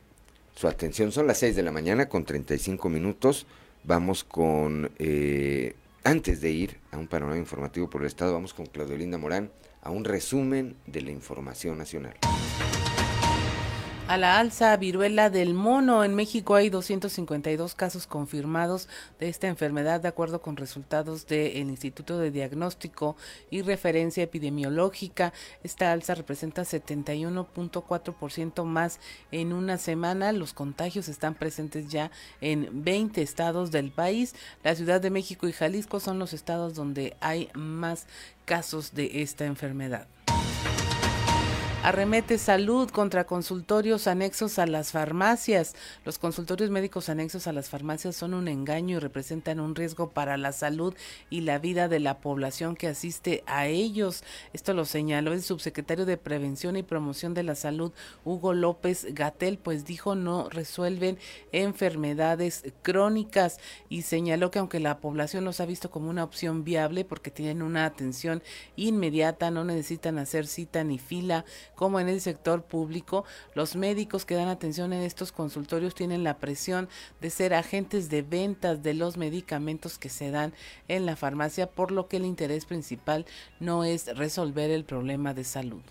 [0.57, 1.13] su atención.
[1.13, 3.47] Son las 6 de la mañana con 35 minutos.
[3.85, 8.67] Vamos con, eh, antes de ir a un panorama informativo por el Estado, vamos con
[8.67, 9.51] Claudio Linda Morán
[9.83, 12.15] a un resumen de la información nacional.
[14.07, 16.05] A la alza viruela del mono.
[16.05, 18.87] En México hay 252 casos confirmados
[19.19, 23.17] de esta enfermedad, de acuerdo con resultados del Instituto de Diagnóstico
[23.51, 25.33] y Referencia Epidemiológica.
[25.63, 29.01] Esta alza representa 71.4% más
[29.33, 30.33] en una semana.
[30.33, 32.11] Los contagios están presentes ya
[32.43, 34.35] en 20 estados del país.
[34.63, 38.07] La Ciudad de México y Jalisco son los estados donde hay más
[38.45, 40.07] casos de esta enfermedad.
[41.85, 45.75] Arremete salud contra consultorios anexos a las farmacias.
[46.07, 50.39] Los consultorios médicos anexos a las farmacias son un engaño y representan un riesgo para
[50.39, 50.95] la salud
[51.29, 54.25] y la vida de la población que asiste a ellos.
[54.55, 57.93] Esto lo señaló el subsecretario de Prevención y Promoción de la Salud,
[58.25, 61.19] Hugo López Gatel, pues dijo no resuelven
[61.53, 63.59] enfermedades crónicas
[63.91, 67.61] y señaló que aunque la población los ha visto como una opción viable porque tienen
[67.61, 68.43] una atención
[68.75, 71.45] inmediata, no necesitan hacer cita ni fila,
[71.75, 76.39] como en el sector público, los médicos que dan atención en estos consultorios tienen la
[76.39, 76.89] presión
[77.21, 80.53] de ser agentes de ventas de los medicamentos que se dan
[80.89, 83.27] en la farmacia, por lo que el interés principal
[83.61, 85.83] no es resolver el problema de salud.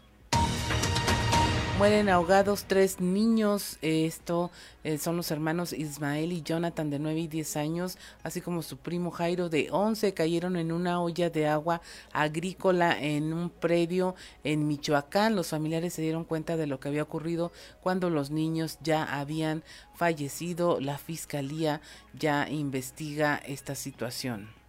[1.84, 3.78] Mueren ahogados tres niños.
[3.82, 4.52] Esto
[4.86, 8.78] eh, son los hermanos Ismael y Jonathan de 9 y 10 años, así como su
[8.78, 10.14] primo Jairo de 11.
[10.14, 11.82] Cayeron en una olla de agua
[12.14, 14.16] agrícola en un predio
[14.46, 15.36] en Michoacán.
[15.36, 19.62] Los familiares se dieron cuenta de lo que había ocurrido cuando los niños ya habían
[19.94, 20.80] fallecido.
[20.80, 21.82] La fiscalía
[22.18, 24.63] ya investiga esta situación.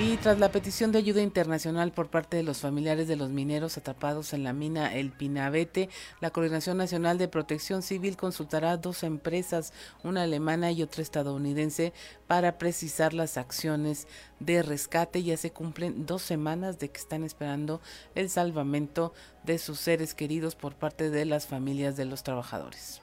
[0.00, 3.76] Y tras la petición de ayuda internacional por parte de los familiares de los mineros
[3.76, 5.88] atrapados en la mina El Pinabete,
[6.20, 9.72] la Coordinación Nacional de Protección Civil consultará a dos empresas,
[10.04, 11.92] una alemana y otra estadounidense,
[12.28, 14.06] para precisar las acciones
[14.38, 15.24] de rescate.
[15.24, 17.80] Ya se cumplen dos semanas de que están esperando
[18.14, 23.02] el salvamento de sus seres queridos por parte de las familias de los trabajadores.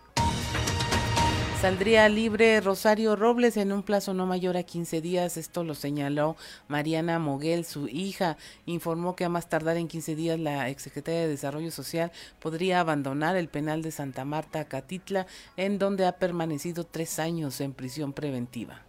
[1.62, 5.36] Saldría libre Rosario Robles en un plazo no mayor a 15 días.
[5.38, 6.36] Esto lo señaló
[6.68, 8.38] Mariana Moguel, su hija.
[8.68, 13.36] Informó que a más tardar en 15 días la exsecretaria de Desarrollo Social podría abandonar
[13.36, 15.26] el penal de Santa Marta, Catitla,
[15.58, 18.85] en donde ha permanecido tres años en prisión preventiva.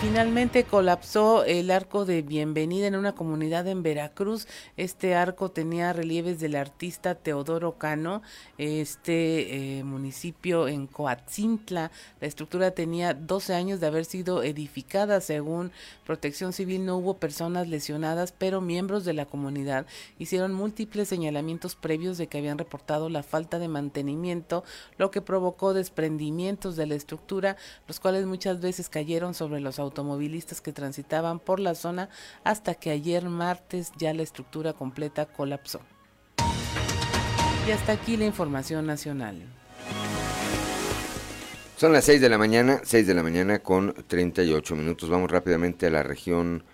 [0.00, 4.48] Finalmente colapsó el arco de bienvenida en una comunidad en Veracruz.
[4.78, 8.22] Este arco tenía relieves del artista Teodoro Cano,
[8.56, 11.90] este eh, municipio en Coatzintla.
[12.18, 15.20] La estructura tenía 12 años de haber sido edificada.
[15.20, 15.70] Según
[16.06, 19.84] Protección Civil no hubo personas lesionadas, pero miembros de la comunidad
[20.18, 24.64] hicieron múltiples señalamientos previos de que habían reportado la falta de mantenimiento,
[24.96, 30.60] lo que provocó desprendimientos de la estructura, los cuales muchas veces cayeron sobre los automovilistas
[30.60, 32.08] que transitaban por la zona
[32.44, 35.80] hasta que ayer martes ya la estructura completa colapsó.
[37.66, 39.42] Y hasta aquí la información nacional.
[41.76, 45.08] Son las 6 de la mañana, 6 de la mañana con 38 minutos.
[45.08, 46.64] Vamos rápidamente a la región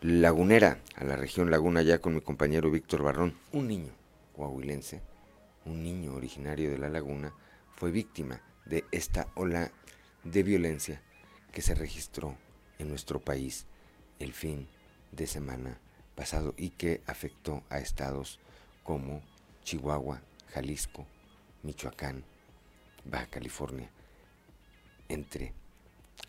[0.00, 3.34] lagunera, a la región laguna ya con mi compañero Víctor Barrón.
[3.52, 3.92] Un niño
[4.34, 5.02] coahuilense,
[5.64, 7.32] un niño originario de la laguna,
[7.74, 9.70] fue víctima de esta ola
[10.24, 11.02] de violencia
[11.52, 12.36] que se registró
[12.78, 13.66] en nuestro país
[14.18, 14.68] el fin
[15.12, 15.78] de semana
[16.14, 18.40] pasado y que afectó a estados
[18.82, 19.22] como
[19.64, 21.06] Chihuahua, Jalisco,
[21.62, 22.24] Michoacán,
[23.04, 23.90] Baja California,
[25.08, 25.52] entre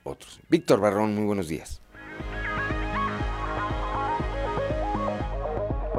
[0.04, 0.40] otros.
[0.50, 1.82] Víctor Barrón, muy buenos días.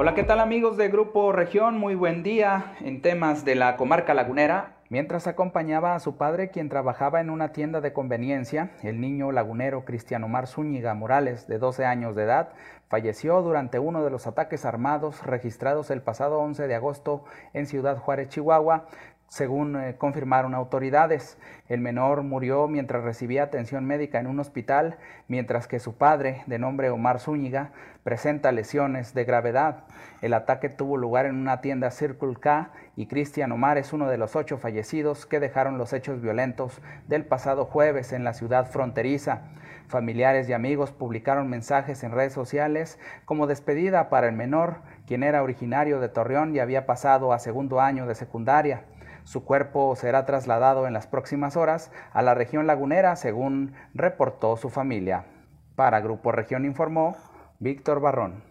[0.01, 1.77] Hola, ¿qué tal amigos de Grupo Región?
[1.77, 4.77] Muy buen día en temas de la comarca lagunera.
[4.87, 9.83] Mientras acompañaba a su padre, quien trabajaba en una tienda de conveniencia, el niño lagunero
[9.83, 12.53] Cristiano Omar Zúñiga Morales, de 12 años de edad,
[12.87, 17.97] falleció durante uno de los ataques armados registrados el pasado 11 de agosto en Ciudad
[17.97, 18.85] Juárez, Chihuahua,
[19.29, 21.37] según eh, confirmaron autoridades.
[21.67, 26.59] El menor murió mientras recibía atención médica en un hospital, mientras que su padre, de
[26.59, 27.71] nombre Omar Zúñiga,
[28.03, 29.83] presenta lesiones de gravedad.
[30.21, 34.17] El ataque tuvo lugar en una tienda Circle K y Cristian Omar es uno de
[34.17, 39.43] los ocho fallecidos que dejaron los hechos violentos del pasado jueves en la ciudad fronteriza.
[39.87, 44.77] Familiares y amigos publicaron mensajes en redes sociales como despedida para el menor,
[45.07, 48.83] quien era originario de Torreón y había pasado a segundo año de secundaria.
[49.23, 54.69] Su cuerpo será trasladado en las próximas horas a la región lagunera, según reportó su
[54.69, 55.25] familia.
[55.75, 57.15] Para Grupo Región informó
[57.59, 58.43] Víctor Barrón.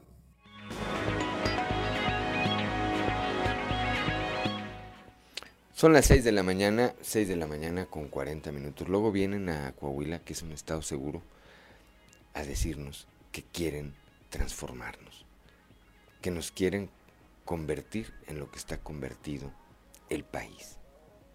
[5.78, 8.88] Son las 6 de la mañana, 6 de la mañana con 40 minutos.
[8.88, 11.22] Luego vienen a Coahuila, que es un estado seguro,
[12.34, 13.94] a decirnos que quieren
[14.28, 15.24] transformarnos,
[16.20, 16.90] que nos quieren
[17.44, 19.52] convertir en lo que está convertido
[20.10, 20.78] el país.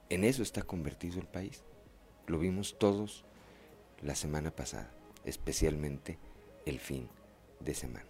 [0.10, 1.64] En eso está convertido el país.
[2.28, 3.26] Lo vimos todos
[4.02, 4.92] la semana pasada,
[5.26, 6.20] especialmente
[6.66, 7.10] el fin
[7.60, 8.08] de semana.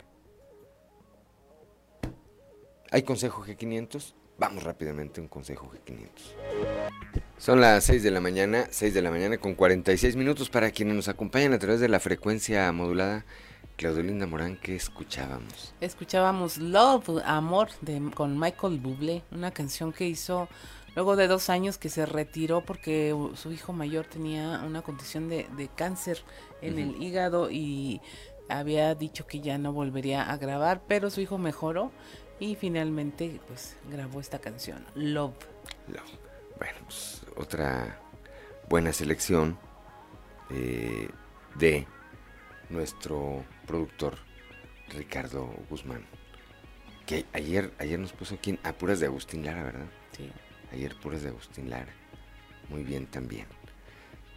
[2.92, 4.14] ¿Hay consejo G500?
[4.38, 6.92] Vamos rápidamente a un consejo G500.
[7.38, 10.96] Son las 6 de la mañana, 6 de la mañana con 46 minutos para quienes
[10.96, 13.26] nos acompañan a través de la frecuencia modulada.
[13.76, 15.74] Claudelinda Morán, ¿qué escuchábamos?
[15.82, 20.48] Escuchábamos Love, Amor, de, con Michael Bublé, una canción que hizo
[20.96, 25.70] luego de dos años que se retiró porque su hijo mayor tenía una condición de,
[25.76, 26.24] cáncer
[26.62, 28.00] en el hígado y
[28.48, 31.92] había dicho que ya no volvería a grabar, pero su hijo mejoró
[32.40, 35.34] y finalmente pues grabó esta canción, Love.
[35.88, 36.20] Love.
[36.58, 38.00] Bueno, pues otra
[38.70, 39.58] buena selección
[40.52, 41.10] eh,
[41.56, 41.88] de
[42.70, 44.18] nuestro productor
[44.90, 46.06] Ricardo Guzmán.
[47.06, 49.88] Que ayer, ayer nos puso aquí en apuras de Agustín Lara, ¿verdad?
[50.16, 50.32] Sí.
[50.72, 51.94] Ayer puras de Agustín Lara.
[52.70, 53.46] Muy bien también.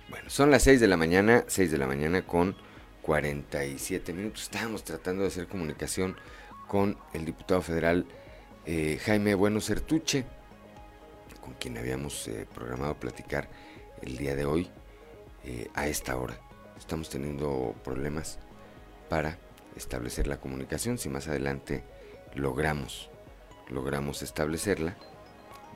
[0.09, 2.57] Bueno, son las 6 de la mañana, 6 de la mañana con
[3.03, 4.45] 47 minutos.
[4.45, 6.17] Estábamos tratando de hacer comunicación
[6.67, 8.07] con el diputado federal
[8.67, 10.25] eh, Jaime Bueno Certuche,
[11.41, 13.49] con quien habíamos eh, programado platicar
[14.03, 14.71] el día de hoy
[15.45, 16.39] eh, a esta hora.
[16.77, 18.41] Estamos teniendo problemas
[19.09, 19.39] para
[19.77, 20.99] establecer la comunicación.
[20.99, 21.85] Si más adelante
[22.35, 23.11] logramos,
[23.69, 24.97] logramos establecerla,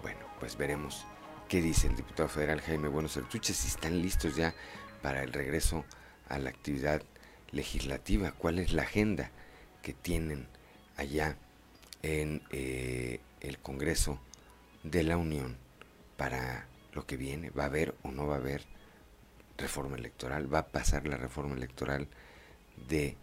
[0.03, 1.07] bueno, pues veremos
[1.49, 4.55] qué dice el diputado federal Jaime Bueno Certuche, si están listos ya
[5.03, 5.85] para el regreso
[6.29, 7.03] a la actividad
[7.51, 9.31] legislativa, cuál es la agenda
[9.83, 10.47] que tienen
[10.97, 11.37] allá
[12.03, 14.21] en eh, el Congreso
[14.83, 15.57] de la Unión
[16.17, 17.51] para lo que viene.
[17.51, 18.65] ¿Va a haber o no va a haber
[19.59, 20.53] reforma electoral?
[20.53, 22.09] ¿Va a pasar la reforma electoral
[22.89, 23.17] de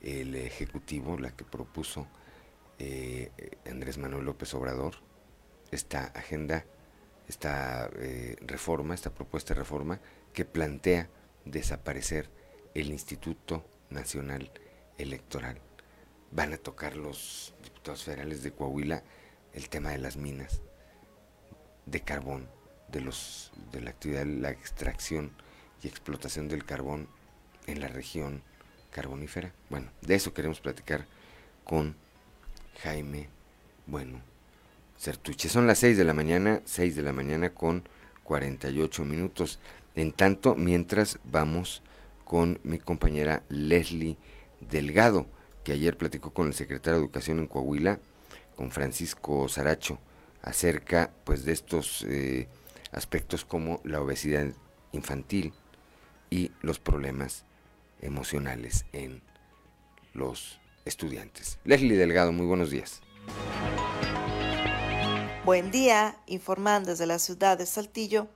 [0.00, 2.06] el Ejecutivo, la que propuso
[2.78, 3.30] eh,
[3.68, 4.94] Andrés Manuel López Obrador?
[5.70, 6.64] Esta agenda,
[7.28, 10.00] esta eh, reforma, esta propuesta de reforma
[10.32, 11.08] que plantea
[11.44, 12.30] desaparecer
[12.74, 14.50] el Instituto Nacional
[14.98, 15.60] Electoral
[16.30, 19.02] van a tocar los diputados federales de Coahuila
[19.54, 20.60] el tema de las minas
[21.86, 22.48] de carbón,
[22.88, 25.32] de los de la actividad la extracción
[25.82, 27.08] y explotación del carbón
[27.66, 28.42] en la región
[28.90, 29.52] carbonífera.
[29.70, 31.06] Bueno, de eso queremos platicar
[31.64, 31.96] con
[32.82, 33.28] Jaime
[33.86, 34.20] Bueno
[34.98, 35.48] Certuche.
[35.48, 37.88] Son las 6 de la mañana, 6 de la mañana con
[38.24, 39.58] 48 minutos.
[39.94, 41.82] En tanto, mientras vamos
[42.24, 44.16] con mi compañera Leslie
[44.60, 45.26] Delgado
[45.68, 48.00] que ayer platicó con el secretario de Educación en Coahuila,
[48.56, 49.98] con Francisco Saracho,
[50.40, 52.48] acerca pues de estos eh,
[52.90, 54.46] aspectos como la obesidad
[54.92, 55.52] infantil
[56.30, 57.44] y los problemas
[58.00, 59.22] emocionales en
[60.14, 61.58] los estudiantes.
[61.64, 63.00] Leslie Delgado, muy buenos días.
[65.44, 68.28] Buen da, informando desde la ciudad de Saltillo.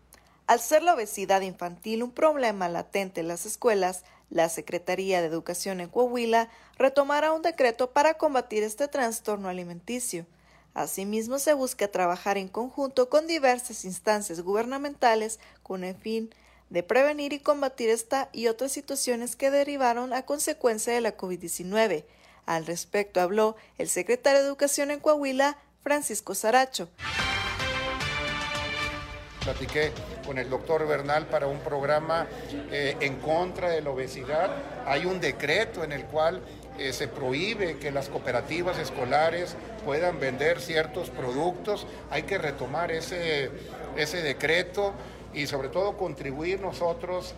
[0.46, 5.80] Al ser la obesidad infantil un problema latente en las escuelas, la Secretaría de Educación
[5.80, 6.48] en Coahuila
[6.78, 10.26] retomará un decreto para combatir este trastorno alimenticio.
[10.74, 16.30] Asimismo, se busca trabajar en conjunto con diversas instancias gubernamentales con el fin
[16.72, 22.04] de prevenir y combatir esta y otras situaciones que derivaron a consecuencia de la COVID-19.
[22.46, 26.88] Al respecto habló el secretario de Educación en Coahuila, Francisco Saracho
[29.42, 29.90] platiqué
[30.24, 32.28] con el doctor Bernal para un programa
[32.70, 34.50] eh, en contra de la obesidad.
[34.86, 36.42] Hay un decreto en el cual
[36.78, 41.86] eh, se prohíbe que las cooperativas escolares puedan vender ciertos productos.
[42.10, 43.50] Hay que retomar ese,
[43.96, 44.94] ese decreto
[45.32, 47.34] y sobre todo contribuir nosotros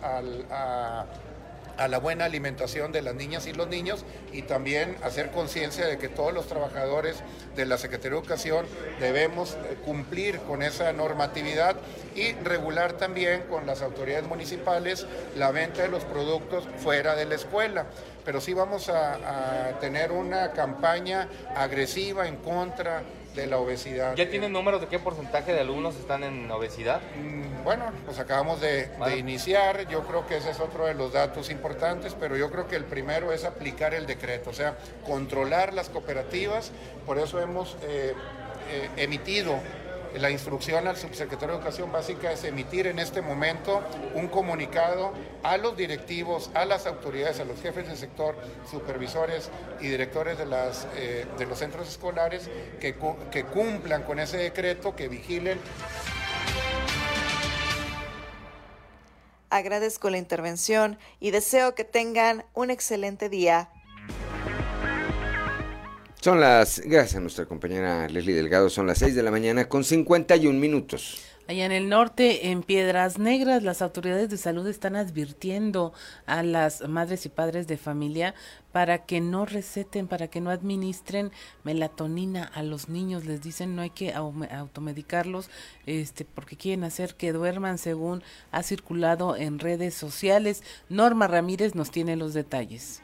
[1.77, 5.97] a la buena alimentación de las niñas y los niños y también hacer conciencia de
[5.97, 7.17] que todos los trabajadores
[7.55, 8.65] de la Secretaría de Educación
[8.99, 11.75] debemos eh, cumplir con esa normatividad
[12.15, 17.35] y regular también con las autoridades municipales la venta de los productos fuera de la
[17.35, 17.87] escuela.
[18.23, 23.03] Pero sí vamos a tener una campaña agresiva en contra
[23.35, 24.15] de la obesidad.
[24.15, 27.01] ¿Ya tienen números de qué porcentaje de alumnos están en obesidad?
[27.15, 31.13] Mm, bueno, pues acabamos de, de, iniciar, yo creo que ese es otro de los
[31.13, 35.73] datos importantes, pero yo creo que el primero es aplicar el decreto, o sea, controlar
[35.73, 36.71] las cooperativas,
[37.05, 38.13] por eso hemos eh,
[38.71, 39.59] eh, emitido
[40.19, 45.13] la instrucción al subsecretario de Educación Básica es emitir en este momento un comunicado
[45.43, 48.35] a los directivos, a las autoridades, a los jefes del sector,
[48.69, 49.49] supervisores
[49.81, 50.45] y directores de,
[50.95, 52.49] eh, de los centros escolares
[52.79, 52.95] que
[53.45, 55.59] cumplan con ese decreto, que vigilen.
[59.49, 63.69] Agradezco la intervención y deseo que tengan un excelente día.
[66.25, 69.83] Son las, gracias a nuestra compañera Leslie Delgado, son las 6 de la mañana con
[69.83, 71.21] 51 minutos.
[71.47, 75.93] Allá en el norte, en Piedras Negras, las autoridades de salud están advirtiendo
[76.25, 78.33] a las madres y padres de familia
[78.71, 81.31] para que no receten, para que no administren
[81.63, 83.25] melatonina a los niños.
[83.25, 85.51] Les dicen no hay que automedicarlos
[85.85, 90.63] este, porque quieren hacer que duerman según ha circulado en redes sociales.
[90.89, 93.03] Norma Ramírez nos tiene los detalles.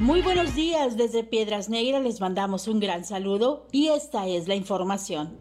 [0.00, 4.56] Muy buenos días desde Piedras Negras, les mandamos un gran saludo y esta es la
[4.56, 5.38] información.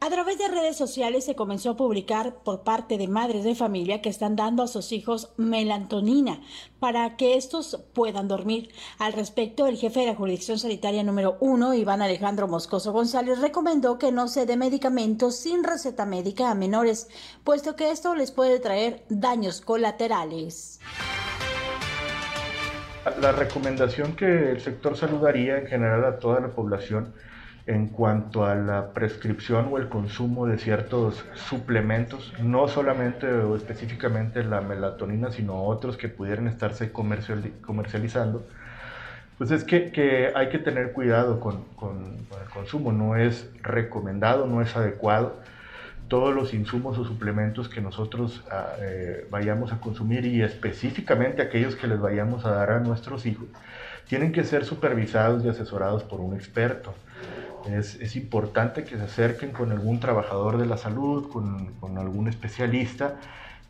[0.00, 4.02] A través de redes sociales se comenzó a publicar por parte de madres de familia
[4.02, 6.42] que están dando a sus hijos melatonina
[6.78, 8.68] para que estos puedan dormir.
[8.98, 13.98] Al respecto, el jefe de la jurisdicción sanitaria número uno, Iván Alejandro Moscoso González, recomendó
[13.98, 17.08] que no se dé medicamentos sin receta médica a menores,
[17.42, 20.80] puesto que esto les puede traer daños colaterales.
[23.20, 27.12] La recomendación que el sector salud daría en general a toda la población
[27.66, 34.42] en cuanto a la prescripción o el consumo de ciertos suplementos, no solamente o específicamente
[34.44, 38.44] la melatonina, sino otros que pudieran estarse comercializando,
[39.38, 44.46] pues es que, que hay que tener cuidado con, con, el consumo, no es recomendado,
[44.46, 45.36] no es adecuado
[46.08, 51.76] todos los insumos o suplementos que nosotros ah, eh, vayamos a consumir y específicamente aquellos
[51.76, 53.48] que les vayamos a dar a nuestros hijos,
[54.08, 56.94] tienen que ser supervisados y asesorados por un experto.
[57.70, 63.16] Es, importante que se acerquen con algún trabajador de la salud, con, algún especialista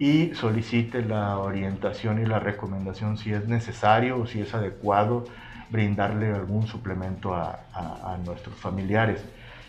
[0.01, 5.26] y solicite la orientación y la recomendación si es necesario o si es adecuado
[5.70, 9.24] brindarle algún suplemento a nuestros familiares.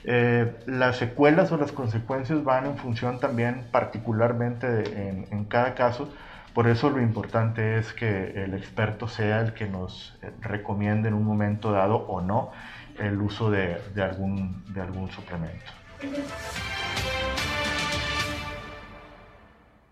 [0.08, 6.10] Eh, las secuelas o las consecuencias van en función también particularmente en, cada caso.
[6.54, 11.16] Por eso lo importante es que el experto sea el que nos eh, recomiende en
[11.16, 12.52] un momento dado o no
[13.00, 15.72] el uso de algún suplemento.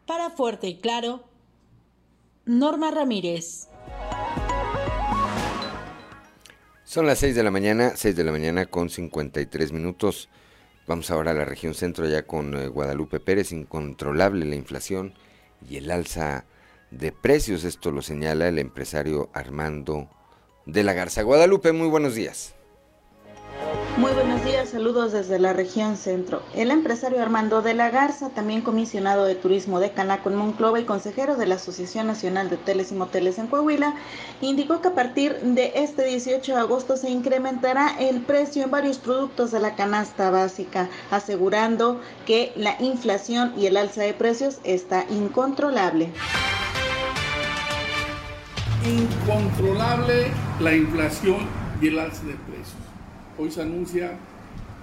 [0.06, 1.24] Para Fuerte y Claro,
[2.46, 3.70] Norma Ramírez.
[6.86, 10.30] Son las 6 de la mañana, 6 de la mañana con 53 minutos.
[10.86, 15.14] Vamos ahora a la región centro ya con eh, Guadalupe Pérez, incontrolable la inflación
[15.68, 16.46] y el alza
[16.92, 17.64] de precios.
[17.64, 20.10] Esto lo señala el empresario Armando
[20.66, 21.22] de la Garza.
[21.22, 22.54] Guadalupe, muy buenos días.
[23.98, 26.42] Muy buenos días, saludos desde la región centro.
[26.56, 30.84] El empresario Armando de la Garza, también comisionado de turismo de Canaco en Monclova y
[30.84, 33.94] consejero de la Asociación Nacional de Hoteles y Moteles en Coahuila,
[34.42, 38.98] indicó que a partir de este 18 de agosto se incrementará el precio en varios
[38.98, 45.06] productos de la canasta básica, asegurando que la inflación y el alza de precios está
[45.12, 46.10] incontrolable.
[48.86, 51.48] Incontrolable la inflación
[51.80, 52.53] y el alza de precios
[53.38, 54.18] Hoy se anuncia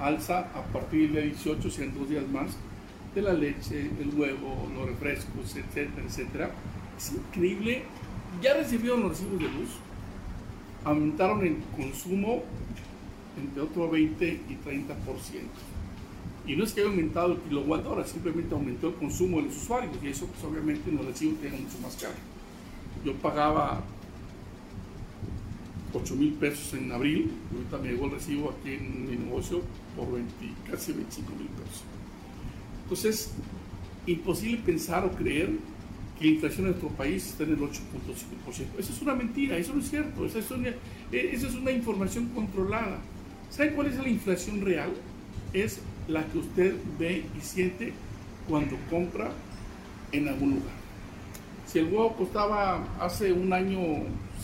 [0.00, 2.56] alza a partir del 18, sean dos días más,
[3.14, 6.50] de la leche, el huevo, los refrescos, etcétera, etcétera.
[6.96, 7.82] Es increíble.
[8.42, 9.70] Ya recibieron los recibos de luz,
[10.84, 12.42] aumentaron el consumo
[13.36, 14.86] entre otro 20 y 30%.
[16.46, 19.56] Y no es que haya aumentado el kilowatt hora, simplemente aumentó el consumo de los
[19.56, 22.14] usuarios y eso pues obviamente en los recibos tiene mucho más caro.
[23.04, 23.82] Yo pagaba
[25.92, 29.62] 8 mil pesos en abril, ahorita me llegó el recibo aquí en mi negocio
[29.96, 30.32] por 20,
[30.70, 31.84] casi 25 mil pesos.
[32.84, 33.32] Entonces,
[34.06, 35.50] imposible pensar o creer
[36.18, 37.70] que la inflación en nuestro país está en el 8.5%.
[38.78, 41.70] Eso es una mentira, eso no es cierto, esa es una, eh, esa es una
[41.70, 42.98] información controlada.
[43.50, 44.90] ¿Sabe cuál es la inflación real?
[45.52, 47.92] Es la que usted ve y siente
[48.48, 49.30] cuando compra
[50.12, 50.74] en algún lugar.
[51.66, 53.78] Si el huevo costaba hace un año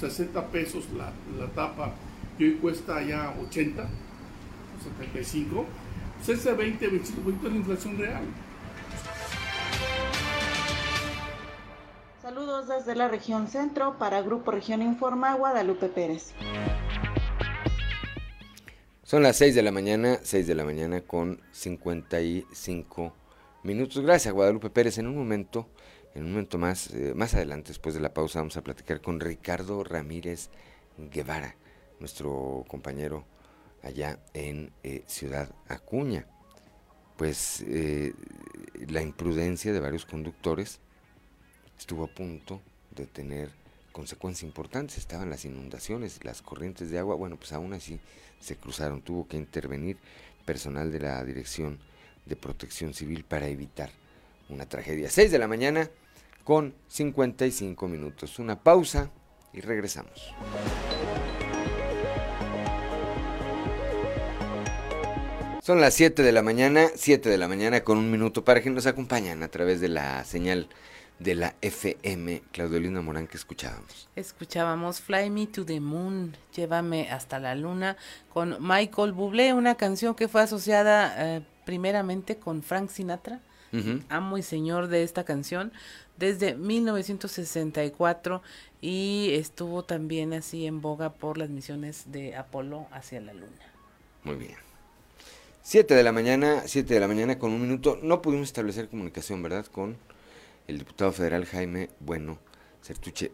[0.01, 1.93] 60 pesos la, la tapa
[2.39, 3.87] y hoy cuesta ya 80,
[4.85, 5.65] 75,
[6.17, 8.25] pues ese 20, 25% es la inflación real.
[12.23, 16.35] Saludos desde la región centro para Grupo Región Informa Guadalupe Pérez.
[19.05, 23.15] Son las 6 de la mañana, 6 de la mañana con 55
[23.63, 24.03] minutos.
[24.03, 24.99] Gracias, Guadalupe Pérez.
[24.99, 25.69] En un momento,
[26.17, 29.21] en un momento más, eh, más adelante, después de la pausa, vamos a platicar con
[29.21, 30.49] Ricardo Ramírez
[31.13, 31.57] Guevara,
[32.01, 33.27] nuestro compañero
[33.83, 36.27] allá en eh, Ciudad Acuña.
[37.19, 38.15] Pues eh,
[38.89, 40.81] la imprudencia de varios conductores
[41.79, 42.63] estuvo a punto
[42.93, 43.51] de tener
[43.93, 44.97] consecuencias importantes.
[44.97, 47.15] Estaban las inundaciones, las corrientes de agua.
[47.17, 48.01] Bueno, pues aún así
[48.41, 49.03] se cruzaron.
[49.03, 49.99] Tuvo que intervenir
[50.47, 51.79] personal de la Dirección
[52.25, 53.91] de Protección Civil para evitar
[54.49, 55.11] una tragedia.
[55.11, 55.91] 6 de la mañana
[56.47, 58.39] con 55 minutos.
[58.39, 59.11] Una pausa
[59.53, 60.33] y regresamos.
[65.61, 68.71] Son las 7 de la mañana, 7 de la mañana con un minuto para que
[68.71, 70.69] nos acompañen a través de la señal
[71.19, 72.45] de la FM.
[72.53, 74.09] Claudelina Morán, que escuchábamos?
[74.15, 77.97] Escuchábamos Fly Me to the Moon, Llévame hasta la luna,
[78.33, 83.41] con Michael Bublé, una canción que fue asociada eh, primeramente con Frank Sinatra,
[84.09, 85.73] amo y señor de esta canción,
[86.17, 88.43] desde 1964
[88.81, 93.73] y estuvo también así en boga por las misiones de Apolo hacia la luna.
[94.25, 94.57] Muy bien.
[95.63, 97.99] 7 de la mañana, 7 de la mañana con un minuto.
[98.03, 99.67] No pudimos establecer comunicación, ¿verdad?
[99.67, 99.97] Con
[100.69, 102.39] el diputado federal Jaime Bueno
[102.83, 103.33] Certuche.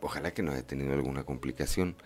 [0.00, 1.96] Ojalá que no haya tenido alguna complicación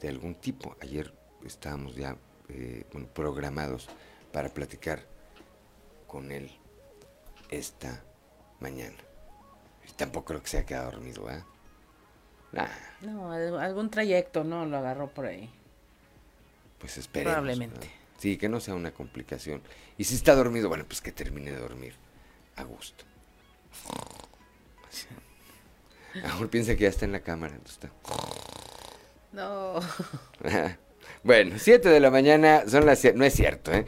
[0.00, 0.76] de algún tipo.
[0.80, 1.12] Ayer
[1.46, 2.16] estábamos ya
[2.48, 3.88] eh, programados
[4.32, 5.06] para platicar
[6.06, 6.50] con él
[7.50, 8.02] esta
[8.60, 8.96] mañana.
[9.96, 11.42] Tampoco creo que se haya quedado dormido, ¿eh?
[13.00, 14.66] No, algún trayecto, ¿no?
[14.66, 15.50] Lo agarró por ahí.
[16.78, 17.32] Pues esperemos.
[17.32, 17.90] Probablemente.
[18.18, 19.62] Sí, que no sea una complicación.
[19.98, 21.94] Y si está dormido, bueno, pues que termine de dormir
[22.56, 23.04] a gusto.
[26.30, 27.58] Ahora piensa que ya está en la cámara.
[27.64, 27.90] Está.
[29.32, 29.80] No.
[31.22, 33.16] bueno, 7 de la mañana, son las 7.
[33.16, 33.86] No es cierto, ¿eh?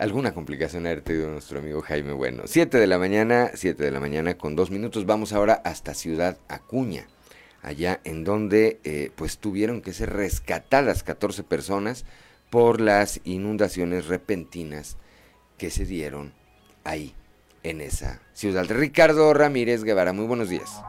[0.00, 2.44] Alguna complicación ha tenido nuestro amigo Jaime Bueno.
[2.46, 5.04] 7 de la mañana, 7 de la mañana con dos minutos.
[5.04, 7.06] Vamos ahora hasta Ciudad Acuña,
[7.60, 12.06] allá en donde eh, pues tuvieron que ser rescatadas 14 personas
[12.48, 14.96] por las inundaciones repentinas
[15.58, 16.32] que se dieron
[16.82, 17.14] ahí,
[17.62, 18.64] en esa ciudad.
[18.70, 20.80] Ricardo Ramírez Guevara, muy buenos días.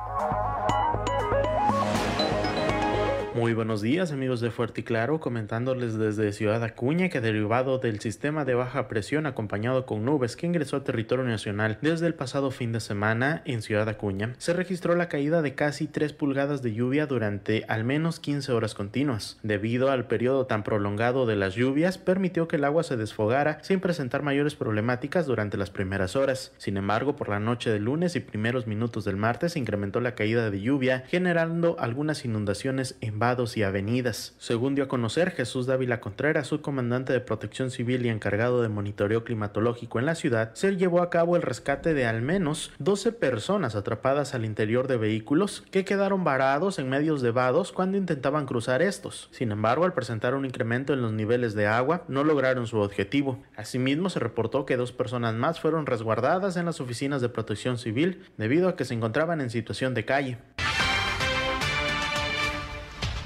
[3.34, 8.02] Muy buenos días amigos de Fuerte y Claro, comentándoles desde Ciudad Acuña que derivado del
[8.02, 12.52] sistema de baja presión acompañado con nubes que ingresó a territorio nacional desde el pasado
[12.52, 16.74] fin de semana en Ciudad Acuña, se registró la caída de casi 3 pulgadas de
[16.74, 19.40] lluvia durante al menos 15 horas continuas.
[19.44, 23.80] Debido al periodo tan prolongado de las lluvias, permitió que el agua se desfogara sin
[23.80, 26.52] presentar mayores problemáticas durante las primeras horas.
[26.58, 30.16] Sin embargo, por la noche del lunes y primeros minutos del martes se incrementó la
[30.16, 33.21] caída de lluvia, generando algunas inundaciones en
[33.56, 34.34] y avenidas.
[34.40, 39.24] Según dio a conocer Jesús Dávila Contreras, subcomandante de Protección Civil y encargado de monitoreo
[39.24, 43.76] climatológico en la ciudad, se llevó a cabo el rescate de al menos 12 personas
[43.76, 48.82] atrapadas al interior de vehículos que quedaron varados en medios de vados cuando intentaban cruzar
[48.82, 49.30] estos.
[49.32, 53.44] Sin embargo, al presentar un incremento en los niveles de agua, no lograron su objetivo.
[53.56, 58.24] Asimismo, se reportó que dos personas más fueron resguardadas en las oficinas de protección civil
[58.38, 60.40] debido a que se encontraban en situación de calle.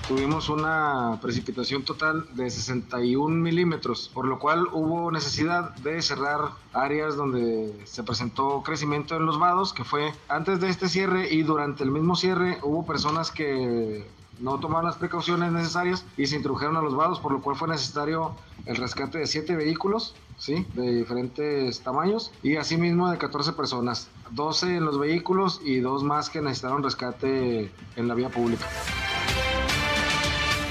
[0.08, 7.16] Tuvimos una precipitación total de 61 milímetros, por lo cual hubo necesidad de cerrar áreas
[7.16, 11.84] donde se presentó crecimiento en los vados, que fue antes de este cierre y durante
[11.84, 14.06] el mismo cierre hubo personas que
[14.40, 17.68] no tomaron las precauciones necesarias y se introdujeron a los vados, por lo cual fue
[17.68, 18.36] necesario
[18.68, 20.68] el rescate de siete vehículos, ¿sí?
[20.76, 26.30] De diferentes tamaños y asimismo de 14 personas, 12 en los vehículos y dos más
[26.30, 28.68] que necesitaron rescate en la vía pública.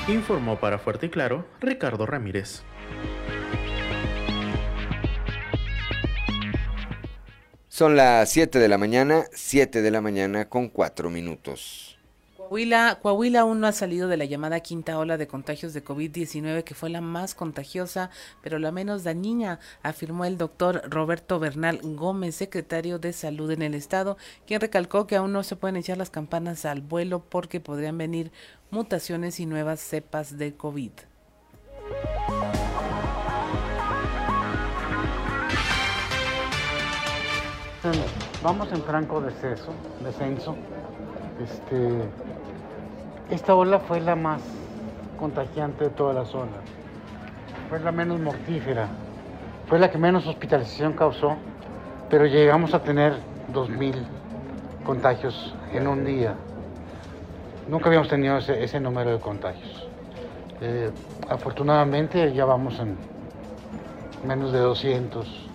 [0.07, 2.63] Informó para Fuerte y Claro Ricardo Ramírez.
[7.69, 11.94] Son las 7 de la mañana, 7 de la mañana con 4 minutos.
[12.49, 16.75] Coahuila, aún no ha salido de la llamada quinta ola de contagios de COVID-19, que
[16.75, 18.11] fue la más contagiosa,
[18.43, 23.75] pero la menos dañina, afirmó el doctor Roberto Bernal Gómez, secretario de Salud en el
[23.75, 24.17] Estado,
[24.47, 28.31] quien recalcó que aún no se pueden echar las campanas al vuelo porque podrían venir
[28.71, 30.93] mutaciones y nuevas cepas de COVID.
[38.43, 40.57] Vamos en franco descenso
[41.43, 42.09] Este,
[43.31, 44.41] esta ola fue la más
[45.19, 46.63] contagiante de todas las olas.
[47.69, 48.89] Fue la menos mortífera.
[49.67, 51.37] Fue la que menos hospitalización causó,
[52.11, 53.15] pero llegamos a tener
[53.53, 53.95] 2.000
[54.85, 56.35] contagios en un día.
[57.69, 59.89] Nunca habíamos tenido ese, número de contagios.
[60.61, 60.91] Eh,
[61.29, 62.97] afortunadamente ya vamos en
[64.27, 65.49] menos de 200.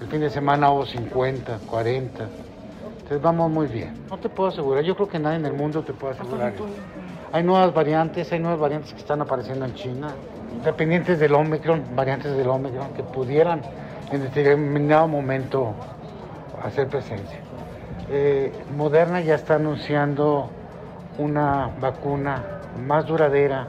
[0.00, 2.28] El fin de semana hubo 50, 40.
[3.04, 3.92] Entonces vamos muy bien.
[4.08, 6.54] No te puedo asegurar, yo creo que nadie en el mundo te puede asegurar.
[7.32, 10.08] Hay nuevas variantes, hay nuevas variantes que están apareciendo en China,
[10.64, 13.60] dependientes del Omicron, variantes del Omicron que pudieran
[14.10, 15.74] en determinado momento
[16.62, 17.40] hacer presencia.
[18.08, 20.48] Eh, Moderna ya está anunciando
[21.18, 22.42] una vacuna
[22.86, 23.66] más duradera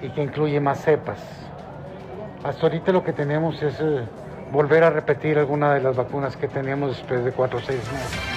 [0.00, 1.18] y que incluye más cepas.
[2.42, 4.02] Hasta ahorita lo que tenemos es eh,
[4.50, 8.31] volver a repetir alguna de las vacunas que teníamos después de cuatro o seis meses.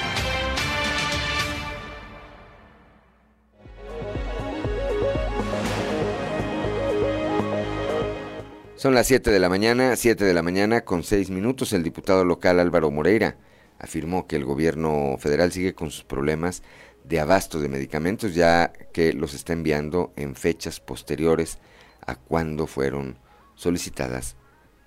[8.86, 11.74] Son las 7 de la mañana, 7 de la mañana con 6 minutos.
[11.74, 13.36] El diputado local Álvaro Moreira
[13.80, 16.62] afirmó que el gobierno federal sigue con sus problemas
[17.04, 21.58] de abasto de medicamentos, ya que los está enviando en fechas posteriores
[22.06, 23.18] a cuando fueron
[23.56, 24.36] solicitadas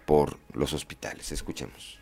[0.06, 1.32] por los hospitales.
[1.32, 1.98] Escuchemos.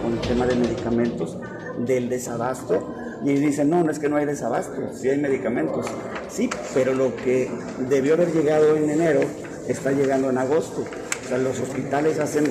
[0.00, 1.36] Con el tema de medicamentos,
[1.78, 2.94] del desabasto,
[3.24, 5.86] y dicen, no, no es que no hay desabasto, sí hay medicamentos.
[6.28, 7.50] Sí, pero lo que
[7.88, 9.20] debió haber llegado en enero
[9.68, 10.84] está llegando en agosto.
[11.24, 12.46] O sea, los hospitales hacen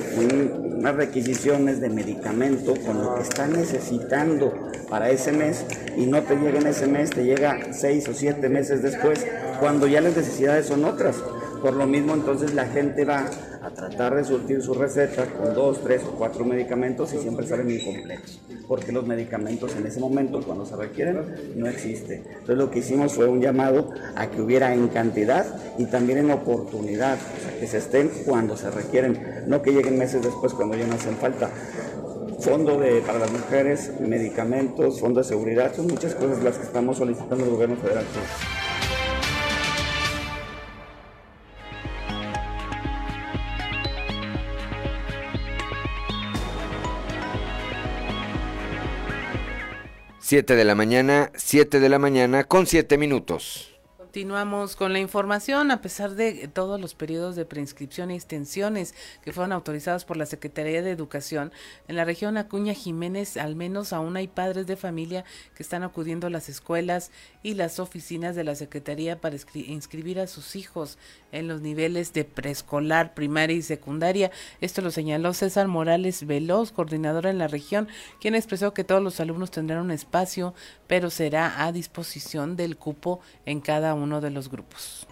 [0.78, 4.54] unas requisiciones de medicamento con lo que están necesitando
[4.90, 8.50] para ese mes y no te llega en ese mes, te llega seis o siete
[8.50, 9.26] meses después,
[9.60, 11.16] cuando ya las necesidades son otras.
[11.62, 13.26] Por lo mismo, entonces la gente va
[13.62, 17.72] a tratar de surtir su receta con dos, tres o cuatro medicamentos y siempre salen
[17.72, 21.24] incompletos, porque los medicamentos en ese momento, cuando se requieren,
[21.56, 22.24] no existen.
[22.28, 25.46] Entonces lo que hicimos fue un llamado a que hubiera en cantidad
[25.78, 29.98] y también en oportunidad, o sea, que se estén cuando se requieren, no que lleguen
[29.98, 31.50] meses después cuando ya no hacen falta
[32.40, 36.98] fondo de, para las mujeres, medicamentos, fondo de seguridad, son muchas cosas las que estamos
[36.98, 38.06] solicitando al gobierno federal.
[50.28, 53.76] Siete de la mañana, siete de la mañana con siete minutos.
[53.96, 55.70] Continuamos con la información.
[55.70, 60.26] A pesar de todos los periodos de preinscripción e extensiones que fueron autorizados por la
[60.26, 61.52] Secretaría de Educación,
[61.88, 66.26] en la región Acuña Jiménez al menos aún hay padres de familia que están acudiendo
[66.26, 67.12] a las escuelas
[67.46, 70.98] y las oficinas de la Secretaría para inscribir a sus hijos
[71.32, 74.32] en los niveles de preescolar, primaria y secundaria.
[74.62, 77.88] Esto lo señaló César Morales Veloz, coordinador en la región,
[78.20, 80.56] quien expresó que todos los alumnos tendrán un espacio,
[80.88, 85.06] pero será a disposición del cupo en cada uno de los grupos.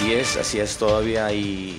[0.00, 1.78] Así es, así es, todavía hay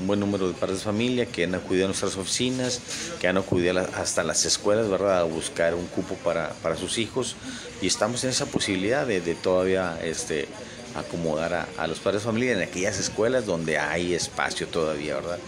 [0.00, 2.80] un buen número de padres de familia que han acudido a nuestras oficinas,
[3.20, 7.36] que han acudido hasta las escuelas, ¿verdad?, a buscar un cupo para, sus hijos
[7.80, 10.48] y estamos en esa posibilidad de, todavía este,
[10.96, 15.38] acomodar a, los padres de familia en aquellas escuelas donde hay espacio todavía, ¿verdad?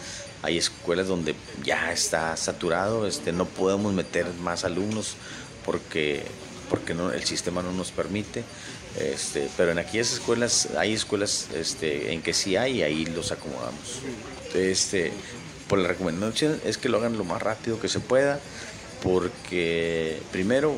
[0.42, 5.16] Hay escuelas donde ya está saturado, este, no podemos meter más alumnos
[5.66, 6.22] porque,
[6.70, 8.44] porque el sistema no nos permite.
[8.98, 13.32] Este, pero en aquellas escuelas hay escuelas este, en que sí hay y ahí los
[13.32, 14.00] acomodamos.
[14.54, 15.12] Este,
[15.68, 18.38] por la recomendación es que lo hagan lo más rápido que se pueda,
[19.02, 20.74] porque primero,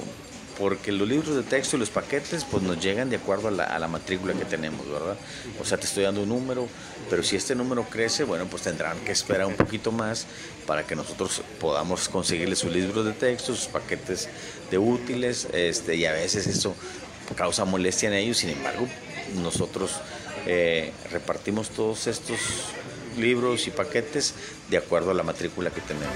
[0.56, 3.88] porque los libros de texto y los paquetes pues nos llegan de acuerdo a la,
[3.88, 5.16] matrícula que tenemos, ¿verdad?
[5.60, 6.68] O sea, te estoy dando un número,
[7.10, 10.26] pero si este número crece, bueno, pues tendrán que esperar un poquito más
[10.64, 14.28] para que nosotros podamos conseguirles sus libros de texto, sus paquetes
[14.70, 16.76] de útiles, este, y a veces eso
[17.36, 18.86] causa molestia en ellos, sin embargo,
[19.42, 20.00] nosotros
[20.46, 22.38] eh, repartimos todos estos
[23.18, 24.34] libros y paquetes
[24.68, 26.14] de acuerdo a la matrícula que tenemos.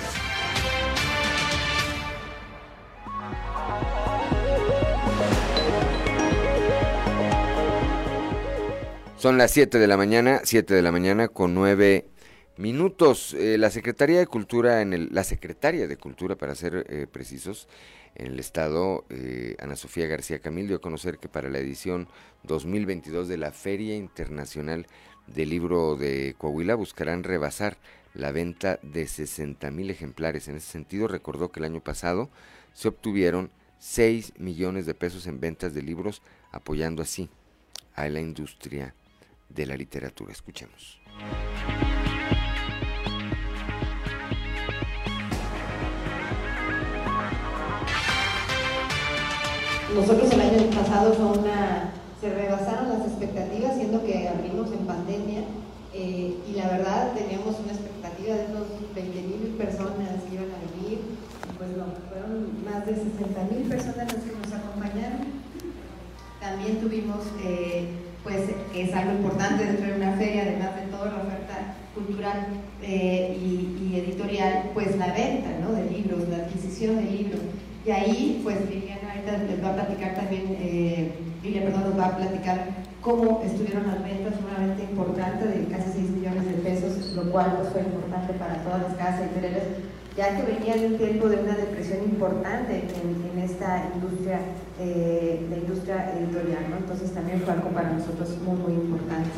[9.16, 12.06] Son las 7 de la mañana, 7 de la mañana con 9
[12.56, 13.34] minutos.
[13.34, 17.66] Eh, la Secretaría de Cultura, en el, la Secretaria de Cultura, para ser eh, precisos,
[18.18, 22.08] en el estado, eh, Ana Sofía García Camil dio a conocer que para la edición
[22.42, 24.86] 2022 de la Feria Internacional
[25.28, 27.78] del Libro de Coahuila buscarán rebasar
[28.14, 30.48] la venta de 60 mil ejemplares.
[30.48, 32.28] En ese sentido, recordó que el año pasado
[32.72, 37.30] se obtuvieron 6 millones de pesos en ventas de libros, apoyando así
[37.94, 38.94] a la industria
[39.48, 40.32] de la literatura.
[40.32, 41.00] Escuchemos.
[49.94, 55.40] Nosotros el año pasado fue una, se rebasaron las expectativas, siendo que abrimos en pandemia
[55.94, 60.60] eh, y la verdad teníamos una expectativa de unos 20 mil personas que iban a
[60.76, 65.24] venir, y pues no, fueron más de 60 mil personas las que nos acompañaron.
[66.38, 67.88] También tuvimos, eh,
[68.22, 72.46] pues, es algo importante dentro de una feria, además de toda la oferta cultural
[72.82, 75.72] eh, y, editorial, pues la venta ¿no?
[75.72, 77.40] de libros, la adquisición de libros.
[77.86, 81.12] Y ahí, pues Liliana ahorita les va a platicar también, eh,
[81.42, 82.66] perdón, nos va a platicar
[83.00, 87.56] cómo estuvieron las ventas, una venta importante de casi 6 millones de pesos, lo cual
[87.56, 89.62] pues, fue importante para todas las casas editoriales,
[90.16, 94.40] ya que venía de un tiempo de una depresión importante en, esta industria,
[94.80, 96.76] eh, la industria editorial, ¿no?
[96.78, 99.30] Entonces también fue algo para nosotros muy, muy importante.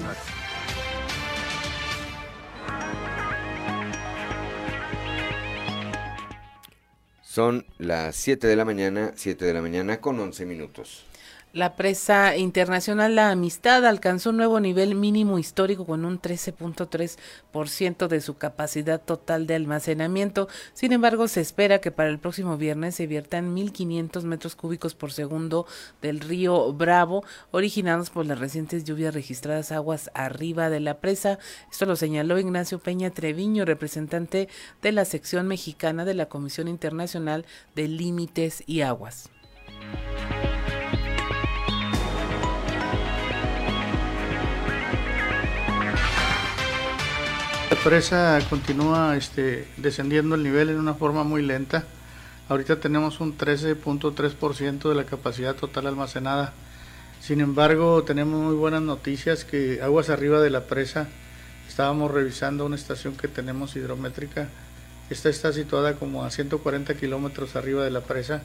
[7.33, 11.05] Son las 7 de la mañana, 7 de la mañana con 11 minutos.
[11.53, 18.21] La presa internacional La Amistad alcanzó un nuevo nivel mínimo histórico con un 13.3% de
[18.21, 20.47] su capacidad total de almacenamiento.
[20.75, 25.11] Sin embargo, se espera que para el próximo viernes se viertan 1.500 metros cúbicos por
[25.11, 25.67] segundo
[26.01, 31.41] del río Bravo, originados por las recientes lluvias registradas aguas arriba de la presa.
[31.69, 34.49] Esto lo señaló Ignacio Peña Treviño, representante
[34.83, 37.45] de la sección mexicana de la Comisión Internacional
[37.75, 39.31] de Límites y Aguas.
[47.85, 51.85] Presa continúa este, descendiendo el nivel en una forma muy lenta.
[52.51, 56.53] Ahorita tenemos un 13.3% de la capacidad total almacenada.
[57.20, 61.09] Sin embargo, tenemos muy buenas noticias que aguas arriba de la presa,
[61.68, 64.49] estábamos revisando una estación que tenemos hidrométrica.
[65.09, 68.43] Esta está situada como a 140 kilómetros arriba de la presa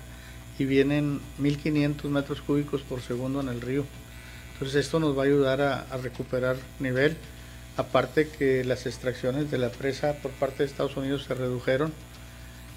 [0.58, 3.86] y vienen 1500 metros cúbicos por segundo en el río.
[4.54, 7.18] Entonces esto nos va a ayudar a, a recuperar nivel
[7.78, 11.94] Aparte que las extracciones de la presa por parte de Estados Unidos se redujeron.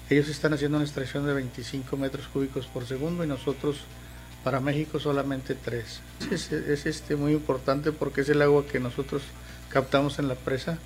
[0.09, 3.77] Ellos están haciendo una extracción de 25 metros cúbicos por segundo y nosotros
[4.43, 6.01] para México solamente 3.
[6.31, 9.21] Es, este, muy importante porque es el agua que nosotros
[9.69, 10.79] captamos en la presa.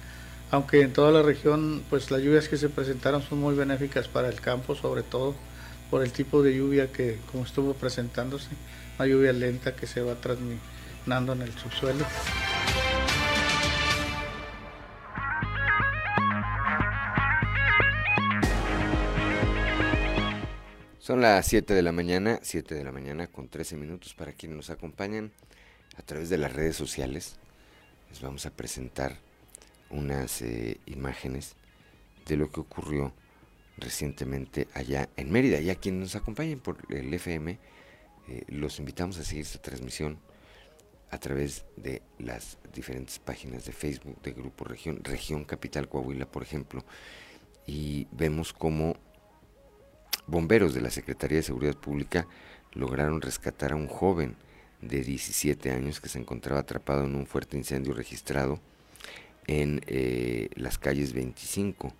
[0.51, 4.30] Aunque en toda la región pues las lluvias que se presentaron son muy benéficas para
[4.30, 5.34] el campo, sobre todo
[5.89, 8.49] por el tipo de lluvia que como estuvo presentándose,
[8.99, 12.05] una lluvia lenta que se va transminando en el subsuelo.
[21.04, 24.56] Son las 7 de la mañana, 7 de la mañana con 13 minutos para quienes
[24.56, 25.34] nos acompañan
[25.97, 27.36] a través de las redes sociales.
[28.10, 29.18] Les vamos a presentar
[29.89, 31.58] unas eh, imágenes
[32.26, 33.14] de lo que ocurrió
[33.76, 35.60] recientemente allá en Mérida.
[35.60, 37.60] Y a quienes nos acompañen por el FM,
[38.30, 40.20] eh, los invitamos a seguir esta transmisión
[41.12, 46.43] a través de las diferentes páginas de Facebook de Grupo Región, Región Capital Coahuila, por
[46.43, 46.86] ejemplo.
[47.68, 48.95] Y vemos cómo
[50.28, 52.28] Bomberos de la Secretaría de Seguridad Pública
[52.74, 54.36] lograron rescatar a un joven
[54.82, 58.59] de 17 años que se encontraba atrapado en un fuerte incendio registrado
[59.47, 61.93] en eh, las calles 25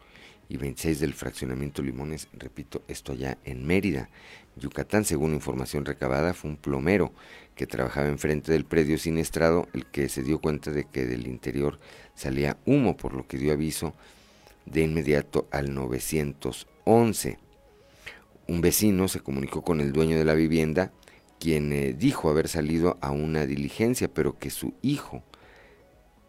[0.50, 4.10] y 26 del fraccionamiento Limones, repito, esto allá en Mérida,
[4.56, 7.12] Yucatán, según información recabada, fue un plomero
[7.56, 11.80] que trabajaba enfrente del predio siniestrado el que se dio cuenta de que del interior
[12.14, 13.94] salía humo, por lo que dio aviso
[14.66, 17.40] de inmediato al 911.
[18.48, 20.92] Un vecino se comunicó con el dueño de la vivienda,
[21.40, 25.24] quien eh, dijo haber salido a una diligencia, pero que su hijo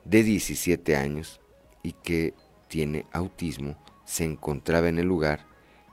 [0.05, 1.41] de 17 años
[1.83, 2.35] y que
[2.69, 5.47] tiene autismo se encontraba en el lugar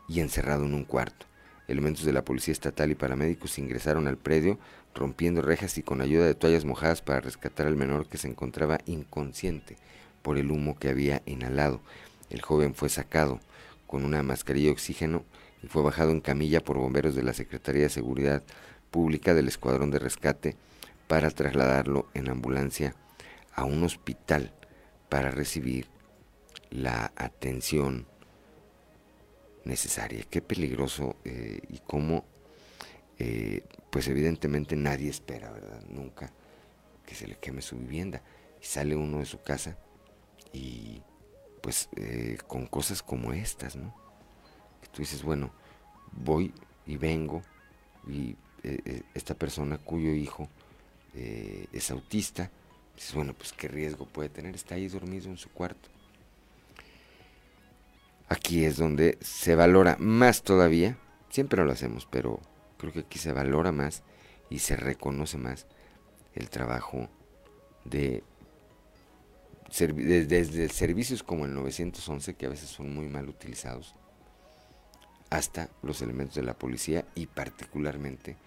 [0.07, 1.25] y encerrado en un cuarto.
[1.67, 4.59] Elementos de la Policía Estatal y paramédicos ingresaron al predio,
[4.93, 8.79] rompiendo rejas y con ayuda de toallas mojadas para rescatar al menor que se encontraba
[8.85, 9.77] inconsciente
[10.21, 11.81] por el humo que había inhalado.
[12.29, 13.39] El joven fue sacado
[13.87, 15.23] con una mascarilla de oxígeno
[15.63, 18.43] y fue bajado en camilla por bomberos de la Secretaría de Seguridad
[18.89, 20.55] Pública del Escuadrón de Rescate
[21.07, 22.95] para trasladarlo en ambulancia
[23.53, 24.53] a un hospital
[25.09, 25.87] para recibir
[26.69, 28.07] la atención
[29.65, 30.25] necesaria.
[30.29, 32.25] Qué peligroso eh, y cómo,
[33.19, 35.83] eh, pues evidentemente nadie espera, ¿verdad?
[35.89, 36.31] Nunca
[37.05, 38.21] que se le queme su vivienda.
[38.61, 39.77] Y sale uno de su casa
[40.53, 41.01] y
[41.61, 44.00] pues eh, con cosas como estas, ¿no?
[44.93, 45.51] Tú dices, bueno,
[46.11, 46.53] voy
[46.85, 47.41] y vengo
[48.07, 50.49] y eh, eh, esta persona cuyo hijo
[51.13, 52.49] es autista,
[52.95, 55.89] dices, bueno, pues qué riesgo puede tener, está ahí dormido en su cuarto.
[58.29, 60.97] Aquí es donde se valora más todavía,
[61.29, 62.39] siempre lo hacemos, pero
[62.77, 64.03] creo que aquí se valora más
[64.49, 65.67] y se reconoce más
[66.33, 67.09] el trabajo
[67.83, 68.23] de
[69.79, 73.95] desde servicios como el 911, que a veces son muy mal utilizados,
[75.31, 78.37] hasta los elementos de la policía y particularmente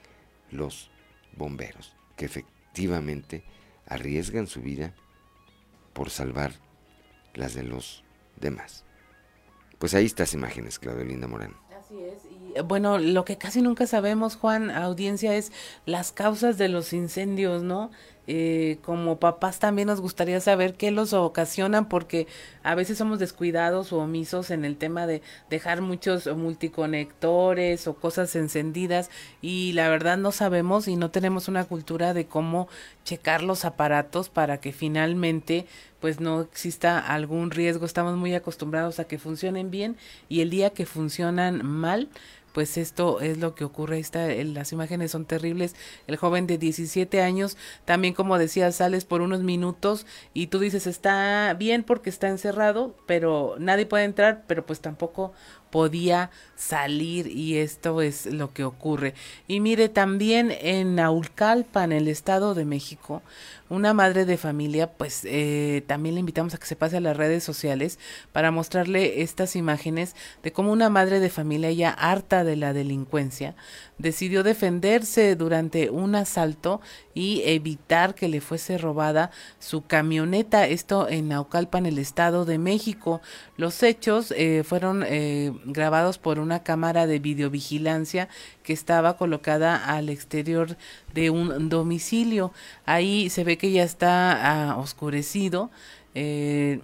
[0.51, 0.91] los
[1.37, 3.43] bomberos, que efectivamente
[3.87, 4.95] arriesgan su vida
[5.95, 6.53] por salvar
[7.33, 8.05] las de los
[8.37, 8.85] demás.
[9.79, 11.57] Pues ahí estas imágenes, Claudia Linda Morán.
[11.77, 12.23] Así es.
[12.31, 15.53] Y bueno, lo que casi nunca sabemos, Juan, audiencia, es
[15.87, 17.91] las causas de los incendios, ¿no?
[18.27, 22.27] Eh, como papás también nos gustaría saber qué los ocasionan porque
[22.63, 25.21] a veces somos descuidados o omisos en el tema de
[25.51, 29.11] dejar muchos multiconectores o cosas encendidas
[29.43, 32.69] y la verdad no sabemos y no tenemos una cultura de cómo
[33.05, 35.67] checar los aparatos para que finalmente
[36.01, 37.87] pues no exista algún riesgo.
[37.87, 39.97] Estamos muy acostumbrados a que funcionen bien
[40.29, 42.09] y el día que funcionan mal
[42.55, 43.99] pues esto es lo que ocurre.
[43.99, 45.75] Esta, las imágenes son terribles.
[46.07, 50.87] El joven de 17 años, también como decía, sales por unos minutos y tú dices
[50.87, 55.33] está bien porque está encerrado, pero nadie puede entrar, pero pues tampoco
[55.75, 59.13] podía salir y esto es lo que ocurre.
[59.49, 63.23] Y mire, también en Naulcalpa, en el Estado de México,
[63.69, 67.17] una madre de familia, pues eh, también le invitamos a que se pase a las
[67.17, 67.99] redes sociales
[68.31, 70.15] para mostrarle estas imágenes
[70.45, 73.57] de cómo una madre de familia ya harta de la delincuencia
[73.99, 76.81] decidió defenderse durante un asalto
[77.15, 80.67] y evitar que le fuese robada su camioneta.
[80.67, 83.21] Esto en Naucalpan, el Estado de México.
[83.57, 88.29] Los hechos eh, fueron eh, grabados por una cámara de videovigilancia
[88.63, 90.77] que estaba colocada al exterior
[91.13, 92.53] de un domicilio.
[92.85, 95.71] Ahí se ve que ya está ah, oscurecido.
[96.15, 96.81] Eh,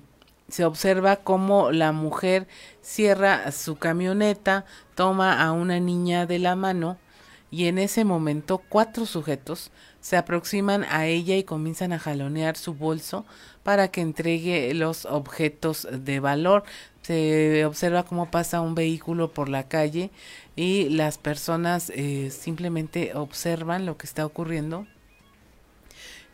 [0.51, 2.47] se observa cómo la mujer
[2.83, 6.99] cierra su camioneta, toma a una niña de la mano
[7.51, 9.71] y en ese momento cuatro sujetos
[10.01, 13.27] se aproximan a ella y comienzan a jalonear su bolso
[13.63, 16.63] para que entregue los objetos de valor.
[17.03, 20.11] Se observa cómo pasa un vehículo por la calle
[20.55, 24.87] y las personas eh, simplemente observan lo que está ocurriendo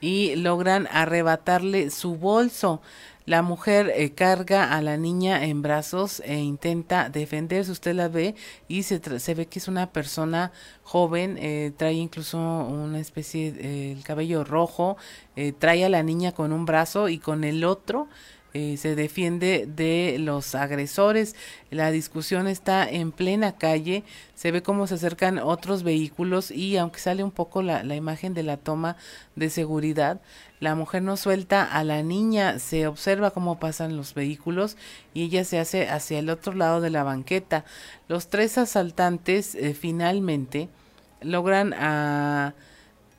[0.00, 2.82] y logran arrebatarle su bolso.
[3.26, 7.72] La mujer eh, carga a la niña en brazos e intenta defenderse.
[7.72, 8.36] Usted la ve
[8.68, 10.52] y se, se ve que es una persona
[10.84, 14.96] joven, eh, trae incluso una especie, de el cabello rojo,
[15.34, 18.06] eh, trae a la niña con un brazo y con el otro
[18.54, 21.34] eh, se defiende de los agresores.
[21.70, 27.00] La discusión está en plena calle, se ve cómo se acercan otros vehículos y aunque
[27.00, 28.96] sale un poco la, la imagen de la toma
[29.34, 30.20] de seguridad,
[30.58, 34.76] la mujer no suelta a la niña, se observa cómo pasan los vehículos
[35.12, 37.64] y ella se hace hacia el otro lado de la banqueta.
[38.08, 40.70] Los tres asaltantes eh, finalmente
[41.20, 42.54] logran a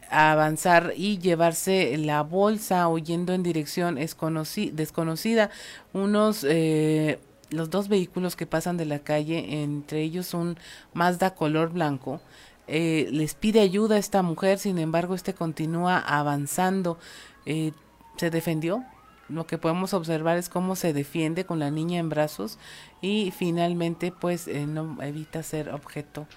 [0.10, 5.50] avanzar y llevarse la bolsa huyendo en dirección desconocida.
[5.94, 10.58] Unos, eh, los dos vehículos que pasan de la calle, entre ellos un
[10.94, 12.22] Mazda color blanco,
[12.68, 16.98] eh, les pide ayuda a esta mujer, sin embargo, este continúa avanzando.
[17.46, 17.72] Eh,
[18.18, 18.84] se defendió.
[19.30, 22.58] Lo que podemos observar es cómo se defiende con la niña en brazos
[23.02, 26.28] y finalmente pues no evita ser objeto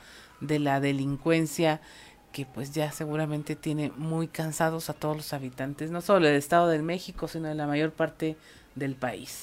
[0.41, 1.81] de la delincuencia
[2.33, 6.69] que pues ya seguramente tiene muy cansados a todos los habitantes, no solo del Estado
[6.69, 8.37] de México, sino de la mayor parte
[8.75, 9.41] del país.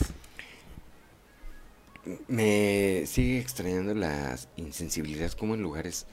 [2.28, 6.08] Me sigue extrañando la insensibilidad como en lugares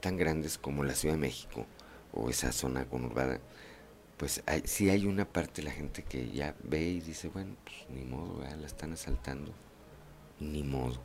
[0.00, 1.66] tan grandes como la Ciudad de México
[2.12, 3.40] o esa zona conurbada,
[4.16, 7.56] pues hay, sí hay una parte de la gente que ya ve y dice, bueno,
[7.64, 9.52] pues ni modo, la están asaltando,
[10.40, 11.00] ni modo,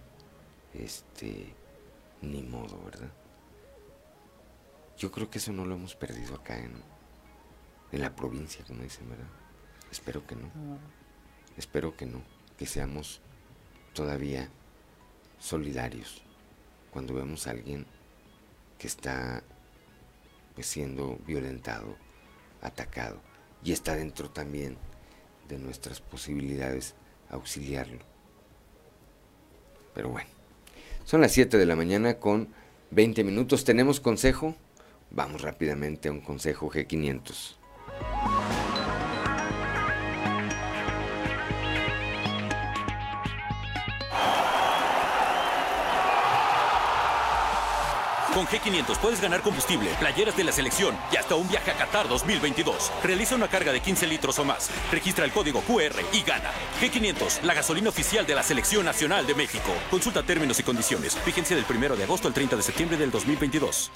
[0.74, 1.54] este,
[2.22, 3.12] ni modo, ¿verdad?
[4.98, 6.74] Yo creo que eso no lo hemos perdido acá en,
[7.92, 9.28] en la provincia, como dicen, ¿verdad?
[9.92, 10.50] Espero que no.
[11.58, 12.22] Espero que no.
[12.58, 13.22] Que seamos
[13.94, 14.50] todavía
[15.40, 16.22] solidarios
[16.92, 17.86] cuando vemos a alguien
[18.80, 19.44] que está
[20.54, 21.98] pues, siendo violentado,
[22.62, 23.20] atacado,
[23.64, 24.78] y está dentro también
[25.50, 26.96] de nuestras posibilidades
[27.30, 28.00] auxiliarlo.
[29.94, 30.30] Pero bueno,
[31.06, 32.50] son las 7 de la mañana con
[32.92, 33.64] 20 minutos.
[33.64, 34.56] ¿Tenemos consejo?
[35.16, 37.56] vamos rápidamente a un consejo G500.
[48.34, 52.10] Con G500 puedes ganar combustible, playeras de la selección y hasta un viaje a Qatar
[52.10, 52.92] 2022.
[53.02, 56.52] Realiza una carga de 15 litros o más, registra el código QR y gana.
[56.82, 59.72] G500, la gasolina oficial de la Selección Nacional de México.
[59.90, 61.18] Consulta términos y condiciones.
[61.26, 63.90] Vigencia del 1 de agosto al 30 de septiembre del 2022.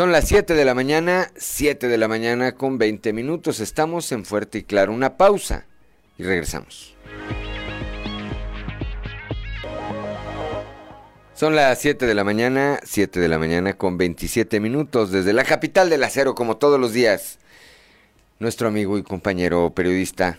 [0.00, 3.60] Son las 7 de la mañana, 7 de la mañana con 20 minutos.
[3.60, 4.94] Estamos en Fuerte y Claro.
[4.94, 5.66] Una pausa
[6.16, 6.96] y regresamos.
[11.34, 15.44] Son las 7 de la mañana, 7 de la mañana con 27 minutos desde la
[15.44, 17.38] capital del acero, como todos los días.
[18.38, 20.38] Nuestro amigo y compañero periodista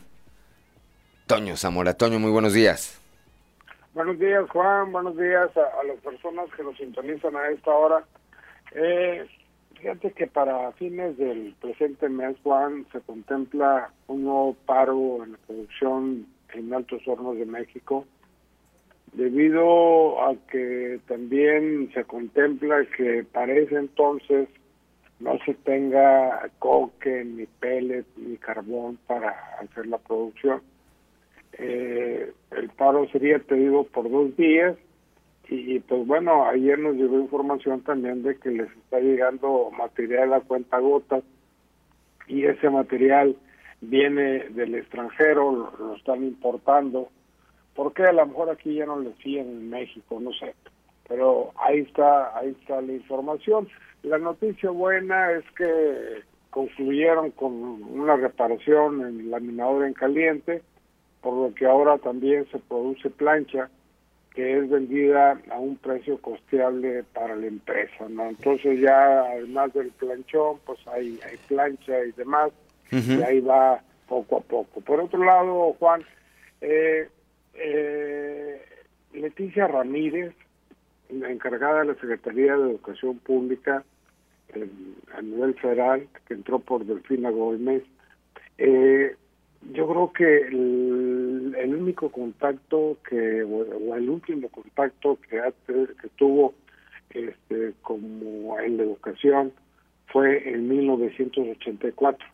[1.28, 1.94] Toño Zamora.
[1.94, 3.00] Toño, muy buenos días.
[3.94, 4.92] Buenos días, Juan.
[4.92, 8.04] Buenos días a, las personas que nos sintonizan a esta hora.
[8.74, 9.28] Eh,
[9.82, 15.38] fíjate que para fines del presente mes, Juan, se contempla un nuevo paro en la
[15.48, 18.06] producción en Altos Hornos de México
[19.14, 24.48] debido a que también se contempla que para ese entonces
[25.20, 30.62] no se tenga coque, ni pellet, ni carbón para hacer la producción.
[31.54, 34.78] Eh, el paro sería, te digo, por dos días
[35.54, 40.40] y, pues bueno, ayer nos llegó información también de que les está llegando material a
[40.40, 41.26] cuenta gotas
[42.26, 43.36] y ese material
[43.82, 47.10] viene del extranjero, lo, están importando
[47.76, 50.22] porque a lo mejor aquí ya no le siguen en México?
[50.22, 50.56] No sé.
[51.10, 53.68] Pero ahí está, ahí está la información.
[54.04, 60.62] La noticia buena es que concluyeron con una reparación en laminadora en caliente,
[61.22, 63.70] por lo que ahora también se produce plancha
[64.34, 68.30] que es vendida a un precio costeable para la empresa, ¿no?
[68.30, 72.52] Entonces ya además del planchón, pues hay, hay plancha y demás,
[72.92, 74.82] y ahí va poco a poco.
[74.82, 76.04] Por otro lado, Juan,
[76.62, 77.10] eh,
[77.56, 78.62] eh,
[79.14, 80.34] Leticia Ramírez,
[81.10, 83.84] la encargada de la Secretaría de Educación Pública
[85.14, 87.84] a nivel federal, que entró por Delfina Gómez,
[88.58, 89.16] eh,
[89.74, 96.54] yo creo que el, único contacto que, o, el último contacto que, que tuvo
[97.10, 99.54] este, como en la educación
[100.08, 102.28] fue en 1984,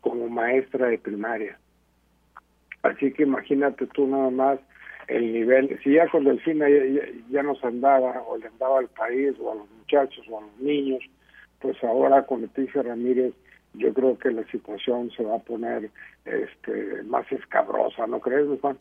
[0.00, 1.58] como maestra de primaria.
[2.82, 4.58] Así que imagínate tú nada más
[5.08, 6.66] el nivel, si ya con Delfina
[7.30, 10.58] ya, nos andaba o le andaba al país o a los muchachos o a los
[10.60, 11.00] niños,
[11.60, 13.32] pues ahora con Leticia Ramírez
[13.74, 15.90] yo creo que la situación se va a poner
[16.24, 18.76] este más escabrosa, ¿no crees, Juan?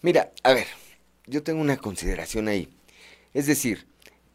[0.00, 0.66] Mira, a ver,
[1.26, 2.68] yo tengo una consideración ahí.
[3.34, 3.86] Es decir,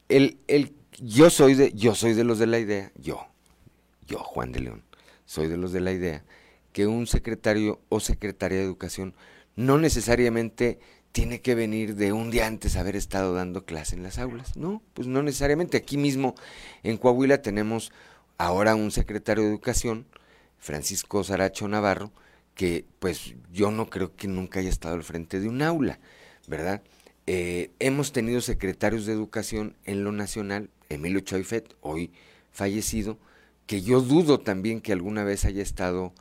[0.10, 3.28] el, el, yo soy de, yo soy de los de la idea, yo,
[4.06, 4.84] yo, Juan de León,
[5.26, 6.24] soy de los de la idea
[6.78, 9.16] que un secretario o secretaria de educación
[9.56, 10.80] no necesariamente
[11.12, 14.56] tiene que venir de un día antes haber estado dando clase en las aulas.
[14.56, 15.78] No, pues no necesariamente.
[15.78, 16.36] Aquí mismo
[16.84, 17.92] en Coahuila tenemos
[18.38, 20.06] ahora un secretario de educación,
[20.58, 22.12] Francisco Saracho Navarro,
[22.56, 26.00] que pues yo no creo que nunca haya estado al frente de un aula,
[26.48, 26.82] ¿verdad?
[27.28, 32.12] Eh, hemos tenido secretarios de educación en lo nacional, Emilio Choifet, hoy
[32.52, 33.18] fallecido,
[33.68, 36.14] que yo dudo también que alguna vez haya estado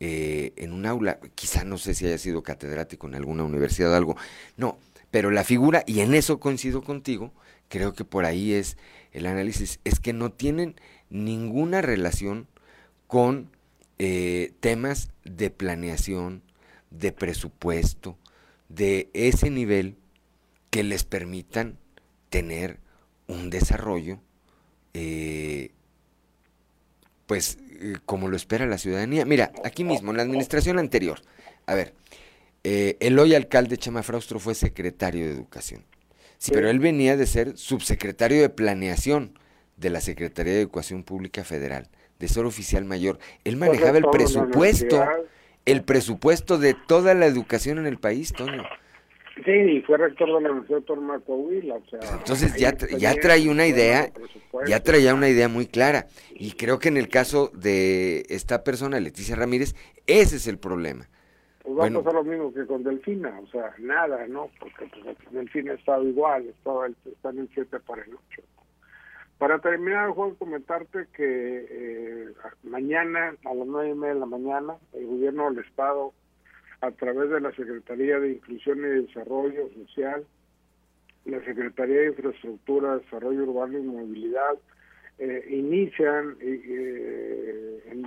[0.00, 3.96] eh, en un aula, quizá no sé si haya sido catedrático en alguna universidad o
[3.96, 4.16] algo,
[4.56, 4.78] no,
[5.10, 7.32] pero la figura, y en eso coincido contigo,
[7.68, 8.76] creo que por ahí es
[9.12, 10.74] el análisis, es que no tienen
[11.12, 12.48] ninguna relación
[13.06, 13.50] con
[13.98, 16.42] eh, temas de planeación,
[16.90, 18.16] de presupuesto,
[18.68, 19.96] de ese nivel
[20.70, 21.78] que les permitan
[22.30, 22.78] tener
[23.28, 24.18] un desarrollo
[24.94, 25.70] eh,
[27.26, 29.24] pues eh, como lo espera la ciudadanía.
[29.26, 31.20] Mira, aquí mismo, en la administración anterior,
[31.66, 31.94] a ver,
[32.64, 35.84] el hoy alcalde Chema Fraustro fue secretario de Educación.
[36.38, 39.38] Sí, pero él venía de ser subsecretario de Planeación
[39.82, 43.18] de la Secretaría de Educación Pública Federal, de ser oficial mayor.
[43.44, 45.04] Él manejaba el presupuesto,
[45.66, 48.62] el presupuesto de toda la educación en el país, Toño.
[49.44, 51.74] Sí, fue rector de la Universidad Autónoma de Coahuila.
[51.74, 54.12] O sea, Entonces ya, ya traía una idea,
[54.66, 56.06] ya traía una idea muy clara.
[56.34, 59.74] Y creo que en el caso de esta persona, Leticia Ramírez,
[60.06, 61.08] ese es el problema.
[61.64, 64.50] Pues va a pasar lo mismo que con Delfina, o sea, nada, ¿no?
[64.60, 68.42] Porque pues, Delfina ha estado igual, estaba, está en el 7 para el 8.
[69.42, 72.32] Para terminar, Juan, comentarte que eh,
[72.62, 76.12] mañana, a las nueve y media de la mañana, el gobierno del Estado
[76.80, 80.24] a través de la Secretaría de Inclusión y Desarrollo Social,
[81.24, 84.58] la Secretaría de Infraestructura, Desarrollo Urbano y Movilidad,
[85.18, 88.02] eh, inician, eh, en,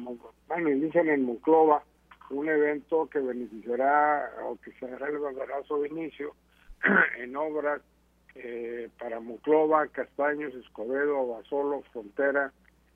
[0.48, 1.84] bueno, inician en Monclova
[2.30, 6.34] un evento que beneficiará o que será el banderazo de inicio
[7.20, 7.82] en obras
[8.36, 12.52] eh, para Muclova, Castaños, Escobedo, Abasolo, Frontera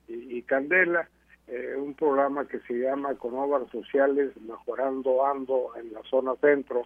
[0.08, 1.10] y, Candela.
[1.48, 6.84] Eh, un programa que se llama Con Obras Sociales Mejorando Ando en la zona centro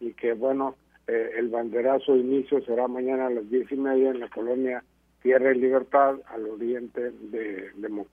[0.00, 0.76] y que bueno,
[1.06, 4.82] eh, el banderazo de inicio será mañana a las diez y media en la colonia
[5.22, 8.06] Tierra y Libertad al oriente de, de.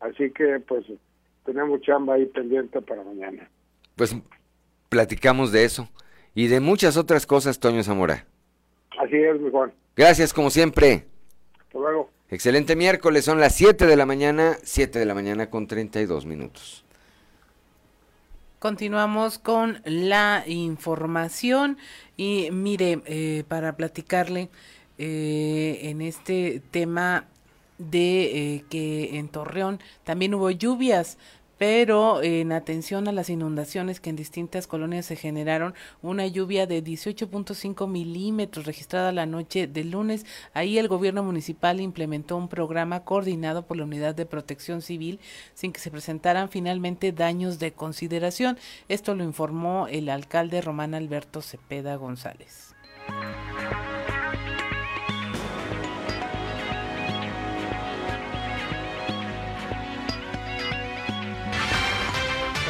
[0.00, 0.86] Así que pues
[1.44, 3.48] tenemos chamba ahí pendiente para mañana.
[3.94, 4.16] Pues
[4.88, 5.88] platicamos de eso
[6.34, 8.26] y de muchas otras cosas, Toño Zamora.
[8.98, 9.72] Así es, mi Juan.
[9.96, 11.06] Gracias, como siempre.
[11.58, 12.10] Hasta luego.
[12.30, 16.82] Excelente miércoles, son las 7 de la mañana, 7 de la mañana con 32 minutos.
[18.58, 21.78] Continuamos con la información
[22.16, 24.48] y mire, eh, para platicarle
[24.98, 27.26] eh, en este tema
[27.76, 28.22] de
[28.54, 31.18] eh, que en Torreón también hubo lluvias,
[31.62, 36.82] pero en atención a las inundaciones que en distintas colonias se generaron, una lluvia de
[36.82, 40.26] 18.5 milímetros registrada la noche del lunes.
[40.54, 45.20] Ahí el gobierno municipal implementó un programa coordinado por la Unidad de Protección Civil
[45.54, 48.58] sin que se presentaran finalmente daños de consideración.
[48.88, 52.74] Esto lo informó el alcalde Román Alberto Cepeda González.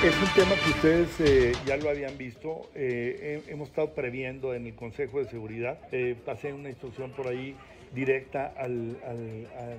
[0.03, 2.69] Es un tema que ustedes eh, ya lo habían visto.
[2.75, 5.79] Eh, hemos estado previendo en el Consejo de Seguridad.
[5.93, 7.55] Eh, pasé una instrucción por ahí
[7.95, 8.97] directa al,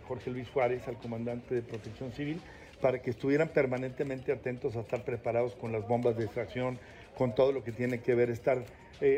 [0.07, 2.39] Jorge Luis Juárez, al comandante de Protección Civil,
[2.79, 6.79] para que estuvieran permanentemente atentos a estar preparados con las bombas de extracción,
[7.17, 8.63] con todo lo que tiene que ver, estar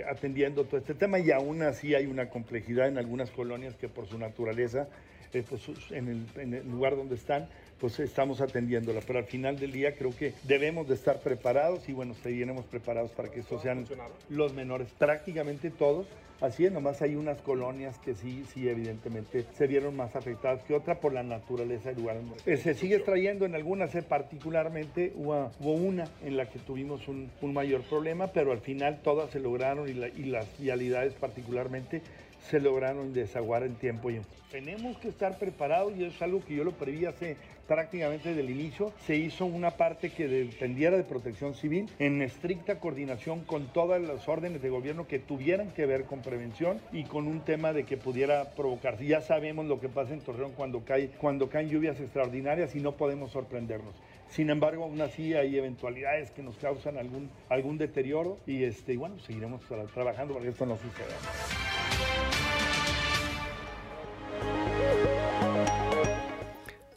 [0.10, 1.20] atendiendo todo este tema.
[1.20, 4.88] Y aún así hay una complejidad en algunas colonias que por su naturaleza,
[5.32, 6.26] pues, en
[6.56, 7.48] el lugar donde están,
[7.80, 9.02] pues estamos atendiéndola.
[9.06, 13.12] Pero al final del día creo que debemos de estar preparados y bueno, seguiremos preparados
[13.12, 13.86] para que estos sean
[14.30, 14.88] los menores.
[14.98, 16.08] Prácticamente todos.
[16.42, 20.74] Así es, nomás hay unas colonias que sí, sí, evidentemente se vieron más afectadas que
[20.74, 22.18] otras por la naturaleza del lugar.
[22.46, 27.32] Eh, se sigue extrayendo en algunas, eh, particularmente hubo, una en la que tuvimos un,
[27.42, 32.02] mayor problema, pero al final todas se lograron y, y las vialidades particularmente
[32.50, 36.56] se lograron desaguar en tiempo y en tenemos que estar preparados y es algo que
[36.56, 37.36] yo lo preví hace
[37.68, 38.94] prácticamente desde el inicio.
[39.06, 44.30] Se hizo una parte que dependiera de protección civil en estricta coordinación con todas las
[44.30, 47.98] órdenes de gobierno que tuvieran que ver con prevención y con un tema de que
[47.98, 49.06] pudiera provocarse.
[49.06, 52.94] Ya sabemos lo que pasa en Torreón cuando, cae, cuando caen lluvias extraordinarias y no
[52.94, 53.94] podemos sorprendernos.
[54.30, 59.20] Sin embargo, aún así hay eventualidades que nos causan algún, algún deterioro y este, bueno,
[59.20, 59.62] seguiremos
[59.94, 61.85] trabajando para que esto no suceda.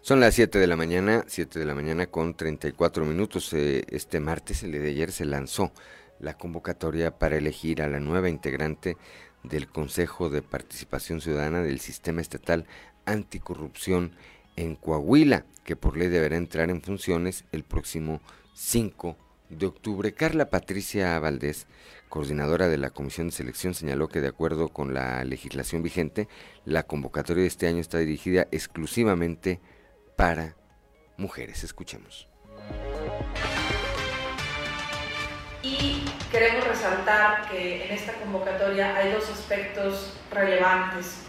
[0.08, 3.52] Son las 7 de la mañana, 7 de la mañana con 34 minutos.
[3.52, 5.70] Eh, este martes, el día de ayer, se lanzó
[6.18, 8.96] la convocatoria para elegir a la nueva integrante
[9.42, 12.64] del Consejo de Participación Ciudadana del Sistema Estatal
[13.04, 14.12] Anticorrupción
[14.56, 18.22] en Coahuila, que por ley deberá entrar en funciones el próximo
[18.54, 19.14] 5
[19.50, 20.14] de octubre.
[20.14, 21.66] Carla Patricia Valdés,
[22.08, 26.28] coordinadora de la Comisión de Selección, señaló que de acuerdo con la legislación vigente,
[26.64, 29.60] la convocatoria de este año está dirigida exclusivamente
[30.16, 30.56] para
[31.16, 31.64] mujeres.
[31.64, 32.28] Escuchemos.
[35.62, 41.22] Y queremos resaltar que en esta convocatoria hay dos aspectos relevantes.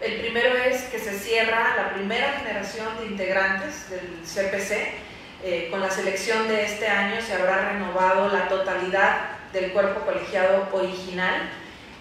[0.00, 5.14] El primero es que se cierra la primera generación de integrantes del CPC.
[5.42, 10.68] Eh, con la selección de este año se habrá renovado la totalidad del cuerpo colegiado
[10.72, 11.48] original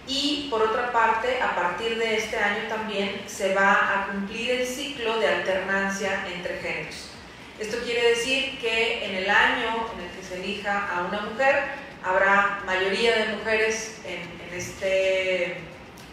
[0.06, 4.68] y por otra parte, a partir de este año también se va a cumplir el
[4.68, 7.10] ciclo de alternancia entre géneros.
[7.58, 11.64] Esto quiere decir que en el año en el que se elija a una mujer,
[12.04, 15.62] habrá mayoría de mujeres en, este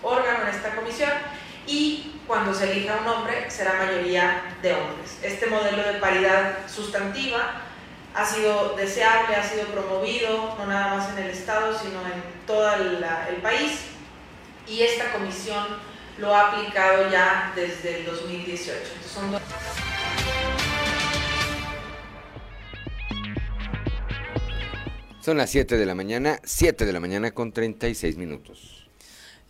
[0.03, 1.11] órgano, en esta comisión,
[1.67, 5.19] y cuando se elija un hombre, será mayoría de hombres.
[5.23, 7.63] Este modelo de paridad sustantiva
[8.15, 12.75] ha sido deseable, ha sido promovido, no nada más en el Estado, sino en todo
[12.75, 13.81] el, país,
[14.69, 15.65] y esta comisión
[16.19, 18.79] lo ha aplicado ya desde el 2018.
[25.21, 28.80] son las 7 de la mañana, 7 de la mañana con 36 minutos.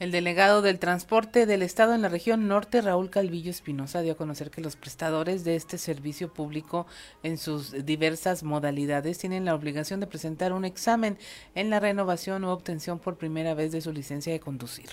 [0.01, 4.17] El delegado del transporte del Estado en la región norte, Raúl Calvillo Espinosa, dio a
[4.17, 6.87] conocer que los prestadores de este servicio público
[7.23, 11.19] en sus diversas modalidades tienen la obligación de presentar un examen
[11.55, 14.89] en la renovación u obtención por primera vez de su licencia de conducir.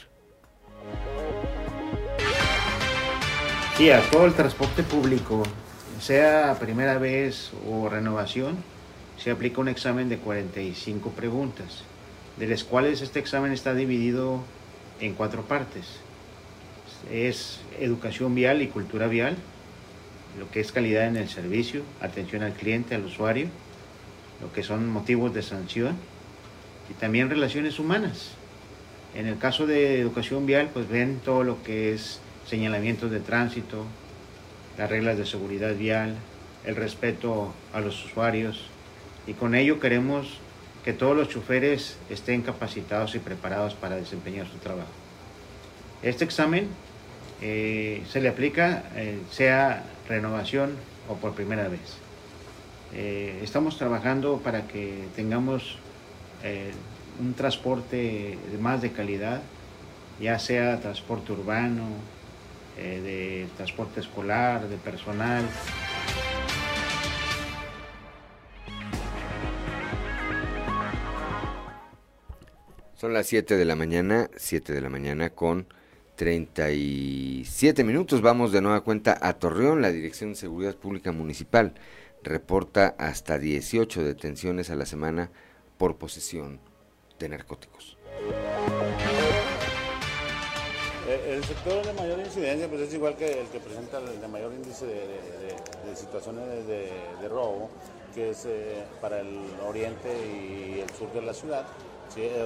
[3.78, 5.44] Sí, a todo el transporte público,
[6.02, 8.58] sea primera vez o renovación,
[9.18, 11.86] se aplica un examen de 45 preguntas
[12.36, 14.44] de las cuales este examen está dividido
[14.99, 15.86] en cuatro partes.
[17.11, 19.38] Es educación vial y cultura vial,
[20.40, 23.48] lo que es calidad en el servicio, atención al cliente, al usuario,
[24.41, 25.95] lo que son motivos de sanción
[26.90, 28.32] y también relaciones humanas.
[29.15, 33.86] En el caso de educación vial, pues ven todo lo que es señalamientos de tránsito,
[34.78, 36.15] las reglas de seguridad vial,
[36.65, 38.68] el respeto a los usuarios
[39.26, 40.40] y con ello queremos
[40.88, 44.88] que todos los choferes estén capacitados y preparados para desempeñar su trabajo.
[46.01, 46.69] Este examen
[47.41, 50.77] eh, se le aplica eh, sea renovación
[51.09, 51.97] o por primera vez.
[52.93, 55.77] Eh, estamos trabajando para que tengamos
[57.19, 59.41] un transporte más de calidad,
[60.22, 61.84] ya sea transporte urbano,
[62.77, 65.43] de transporte escolar, de personal.
[72.98, 75.68] Son las 7 de la mañana, 7 de la mañana con
[76.15, 78.22] 37 minutos.
[78.24, 79.84] Vamos de nueva cuenta a Torreón.
[79.84, 81.76] La Dirección de Seguridad Pública Municipal
[82.24, 85.30] reporta hasta 18 detenciones a la semana
[85.78, 86.60] por posesión
[87.19, 87.99] de narcóticos.
[91.07, 94.52] Eh, el sector de mayor incidencia pues es igual que el que presenta el mayor
[94.53, 97.69] índice de, situaciones de, robo,
[98.15, 99.38] que es eh, para el
[99.68, 101.68] oriente y el sur de la ciudad.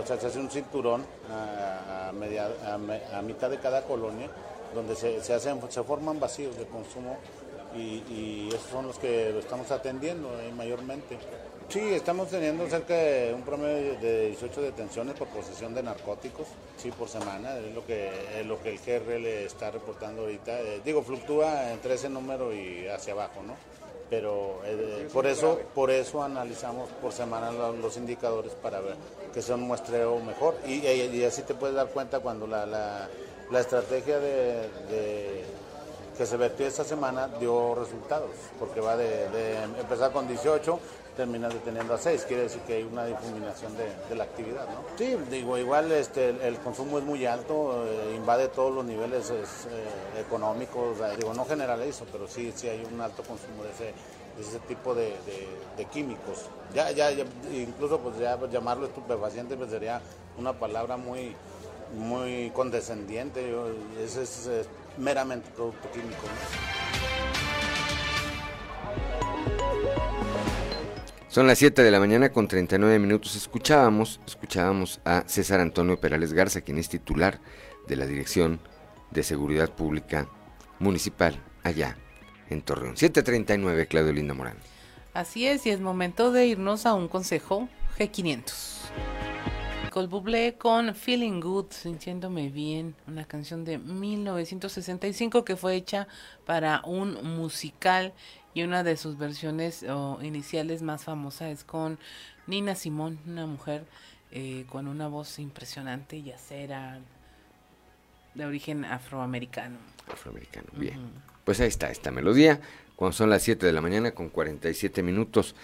[0.02, 4.30] O sea, se hace un cinturón a, a, mitad de cada colonia
[4.73, 7.18] donde se, se, hacen, se forman vacíos de consumo
[7.76, 11.18] y, esos son los que estamos atendiendo eh, mayormente.
[11.69, 16.91] Sí, estamos teniendo cerca de un promedio de 18 detenciones por posesión de narcóticos, sí,
[16.91, 18.11] por semana, es lo que,
[18.45, 20.60] lo que el GR le está reportando ahorita.
[20.60, 23.56] Eh, digo, fluctúa entre ese número y hacia abajo, ¿no?
[24.12, 28.98] Pero eh, por eso por eso analizamos por semana los, indicadores para ver
[29.34, 30.56] que sea un muestreo mejor.
[30.68, 35.46] Y, así te puedes dar cuenta cuando la, la, estrategia de,
[36.18, 40.78] que se vertió esta semana dio resultados, porque va de, de empezar con 18
[41.16, 44.84] terminas deteniendo a seis, quiere decir que hay una difuminación de, la actividad, ¿no?
[44.98, 50.20] Sí, digo, igual este, el, consumo es muy alto, eh, invade todos los niveles eh,
[50.20, 53.94] económicos, digo, no generalizo, pero sí, sí hay un alto consumo de ese,
[54.40, 55.14] ese tipo de,
[55.92, 56.46] químicos.
[56.74, 57.12] Ya, ya,
[57.54, 60.02] incluso pues ya llamarlo estupefaciente pues, sería
[60.38, 61.36] una palabra muy,
[61.98, 63.54] muy condescendiente,
[64.02, 64.68] ese es,
[64.98, 66.28] meramente producto químico,
[71.32, 73.38] Son las 7 de la mañana con 39 minutos.
[73.38, 77.40] Escuchábamos, escuchábamos a César Antonio Perales Garza, quien es titular
[77.88, 78.60] de la Dirección
[79.12, 80.28] de Seguridad Pública
[80.80, 81.95] Municipal allá
[82.49, 82.98] en Torreón.
[82.98, 84.58] 739, Claudio Linda Morán.
[85.14, 88.52] Así es, y es momento de irnos a un consejo G500.
[89.86, 96.10] Nicole Bublé con Feeling Good, sintiéndome bien, una canción de 1965 que fue hecha
[96.45, 98.14] para un musical
[98.53, 99.86] y una de sus versiones
[100.22, 101.98] iniciales más famosa es con
[102.48, 103.86] Nina Simón, una mujer
[104.32, 106.99] eh, con una voz impresionante y acera
[108.34, 109.78] de origen afroamericano.
[110.11, 110.99] Afroamericano, bien.
[111.45, 112.60] Pues ahí está esta melodía,
[112.95, 115.56] cuando son las 7 de la mañana con 47 minutos.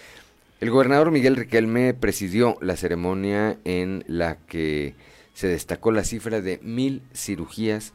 [0.59, 4.95] El gobernador Miguel Riquelme presidió la ceremonia en la que
[5.33, 7.93] se destacó la cifra de mil cirugías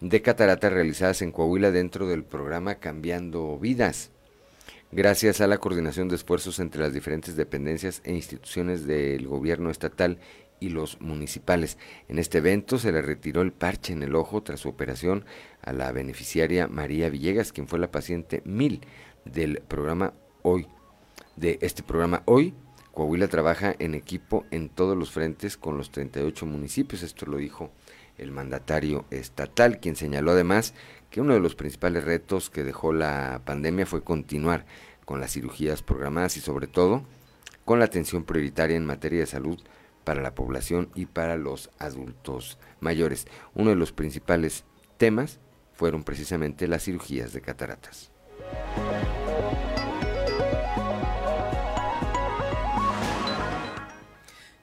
[0.00, 4.10] de catarata realizadas en Coahuila dentro del programa Cambiando Vidas
[4.92, 10.18] gracias a la coordinación de esfuerzos entre las diferentes dependencias e instituciones del gobierno estatal
[10.58, 11.78] y los municipales.
[12.08, 15.24] En este evento se le retiró el parche en el ojo tras su operación
[15.62, 18.80] a la beneficiaria María Villegas, quien fue la paciente mil
[19.24, 20.12] del programa
[20.42, 20.66] Hoy.
[21.36, 22.54] De este programa Hoy,
[22.92, 27.02] Coahuila trabaja en equipo en todos los frentes con los 38 municipios.
[27.02, 27.70] Esto lo dijo
[28.18, 30.74] el mandatario estatal, quien señaló además
[31.10, 34.64] que uno de los principales retos que dejó la pandemia fue continuar
[35.04, 37.02] con las cirugías programadas y sobre todo
[37.64, 39.60] con la atención prioritaria en materia de salud
[40.04, 43.26] para la población y para los adultos mayores.
[43.54, 44.64] Uno de los principales
[44.96, 45.40] temas
[45.74, 48.10] fueron precisamente las cirugías de cataratas.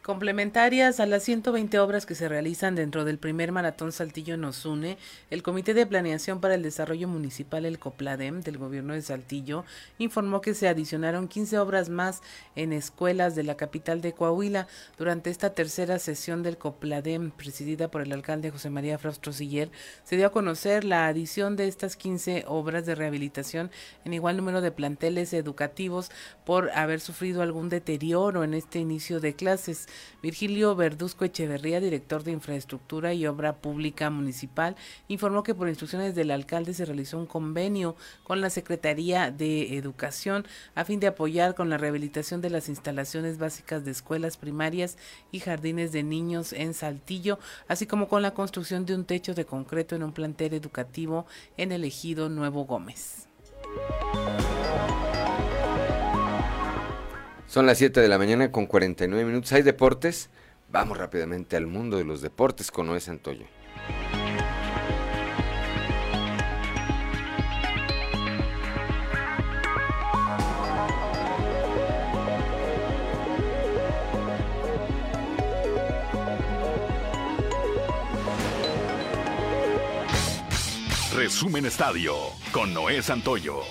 [0.07, 4.97] Complementarias a las 120 obras que se realizan dentro del primer maratón Saltillo nos une,
[5.29, 9.65] el Comité de Planeación para el Desarrollo Municipal, el COPLADEM, del gobierno de Saltillo,
[9.97, 12.21] informó que se adicionaron 15 obras más
[12.55, 18.01] en escuelas de la capital de Coahuila durante esta tercera sesión del COPLADEM, presidida por
[18.01, 19.71] el alcalde José María Fraustro Siller.
[20.05, 23.71] Se dio a conocer la adición de estas 15 obras de rehabilitación
[24.05, 26.11] en igual número de planteles educativos
[26.45, 29.89] por haber sufrido algún deterioro en este inicio de clases.
[30.21, 34.75] Virgilio Verduzco Echeverría, director de Infraestructura y Obra Pública Municipal,
[35.07, 40.45] informó que por instrucciones del alcalde se realizó un convenio con la Secretaría de Educación
[40.75, 44.97] a fin de apoyar con la rehabilitación de las instalaciones básicas de escuelas primarias
[45.31, 49.45] y jardines de niños en Saltillo, así como con la construcción de un techo de
[49.45, 51.25] concreto en un plantel educativo
[51.57, 53.27] en el ejido Nuevo Gómez.
[57.47, 59.53] Son las 7 de la mañana con 49 minutos.
[59.53, 60.29] ¿Hay deportes?
[60.69, 63.45] Vamos rápidamente al mundo de los deportes con Noé Santoyo.
[81.15, 82.13] Resumen Estadio
[82.51, 83.61] con Noé Santoyo.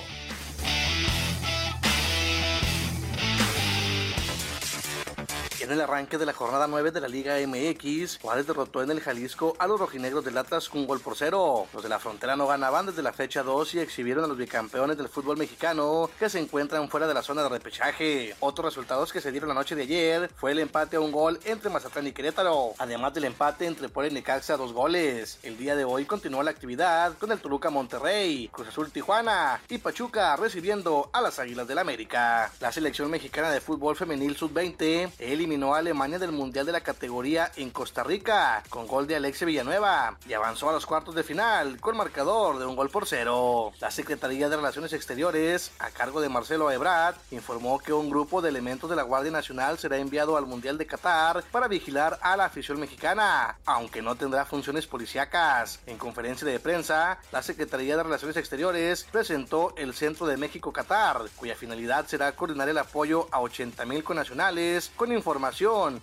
[5.66, 9.00] En el arranque de la jornada 9 de la Liga MX, Juárez derrotó en el
[9.00, 11.66] Jalisco a los rojinegros del Atlas con un gol por cero.
[11.74, 14.96] Los de la frontera no ganaban desde la fecha 2 y exhibieron a los bicampeones
[14.96, 18.36] del fútbol mexicano que se encuentran fuera de la zona de repechaje.
[18.38, 21.40] Otros resultados que se dieron la noche de ayer fue el empate a un gol
[21.44, 25.40] entre Mazatlán y Querétaro, además del empate entre Puebla y Necaxa a dos goles.
[25.42, 29.78] El día de hoy continuó la actividad con el Toluca Monterrey, Cruz Azul Tijuana y
[29.78, 32.52] Pachuca recibiendo a las Águilas del América.
[32.60, 37.50] La selección mexicana de fútbol femenil sub-20 eliminó a Alemania del Mundial de la categoría
[37.56, 41.80] en Costa Rica con gol de Alexia Villanueva y avanzó a los cuartos de final
[41.80, 43.72] con marcador de un gol por cero.
[43.80, 48.50] La Secretaría de Relaciones Exteriores, a cargo de Marcelo Ebrard, informó que un grupo de
[48.50, 52.44] elementos de la Guardia Nacional será enviado al Mundial de Qatar para vigilar a la
[52.44, 55.80] afición mexicana, aunque no tendrá funciones policíacas.
[55.86, 61.22] En conferencia de prensa, la Secretaría de Relaciones Exteriores presentó el Centro de México Qatar,
[61.36, 65.45] cuya finalidad será coordinar el apoyo a 80 mil connacionales con información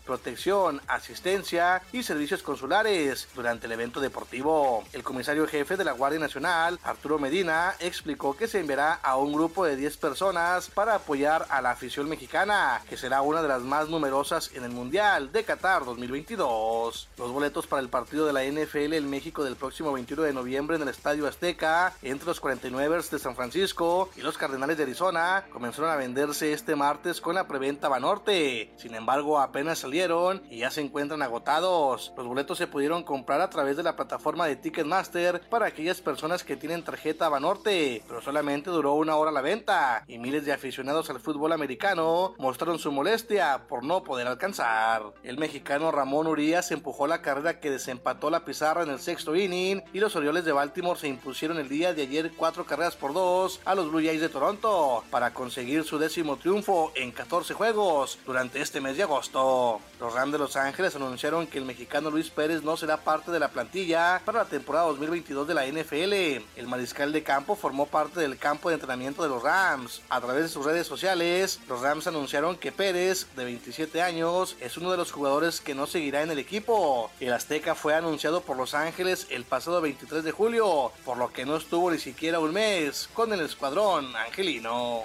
[0.05, 4.83] protección, asistencia y servicios consulares durante el evento deportivo.
[4.93, 9.33] El comisario jefe de la Guardia Nacional, Arturo Medina, explicó que se enviará a un
[9.33, 13.61] grupo de 10 personas para apoyar a la afición mexicana, que será una de las
[13.61, 17.09] más numerosas en el Mundial de Qatar 2022.
[17.17, 20.75] Los boletos para el partido de la NFL en México del próximo 21 de noviembre
[20.75, 25.45] en el Estadio Azteca entre los 49ers de San Francisco y los Cardenales de Arizona
[25.51, 28.71] comenzaron a venderse este martes con la preventa Banorte.
[28.77, 32.13] Sin embargo, apenas salieron y ya se encuentran agotados.
[32.15, 36.43] Los boletos se pudieron comprar a través de la plataforma de Ticketmaster para aquellas personas
[36.43, 41.09] que tienen tarjeta Banorte, pero solamente duró una hora la venta y miles de aficionados
[41.09, 45.13] al fútbol americano mostraron su molestia por no poder alcanzar.
[45.23, 49.81] El mexicano Ramón Urias empujó la carrera que desempató la pizarra en el sexto inning
[49.93, 53.59] y los Orioles de Baltimore se impusieron el día de ayer cuatro carreras por dos
[53.65, 58.61] a los Blue Jays de Toronto para conseguir su décimo triunfo en 14 juegos durante
[58.61, 59.22] este mes de agosto.
[59.31, 63.39] Los Rams de Los Ángeles anunciaron que el mexicano Luis Pérez no será parte de
[63.39, 66.13] la plantilla para la temporada 2022 de la NFL.
[66.55, 70.01] El mariscal de campo formó parte del campo de entrenamiento de los Rams.
[70.09, 74.77] A través de sus redes sociales, los Rams anunciaron que Pérez, de 27 años, es
[74.77, 77.09] uno de los jugadores que no seguirá en el equipo.
[77.19, 81.45] El Azteca fue anunciado por Los Ángeles el pasado 23 de julio, por lo que
[81.45, 85.03] no estuvo ni siquiera un mes con el escuadrón angelino.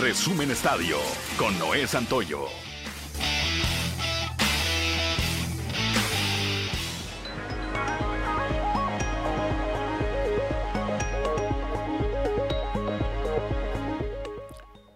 [0.00, 0.98] Resumen Estadio
[1.36, 2.71] con Noé Santoyo.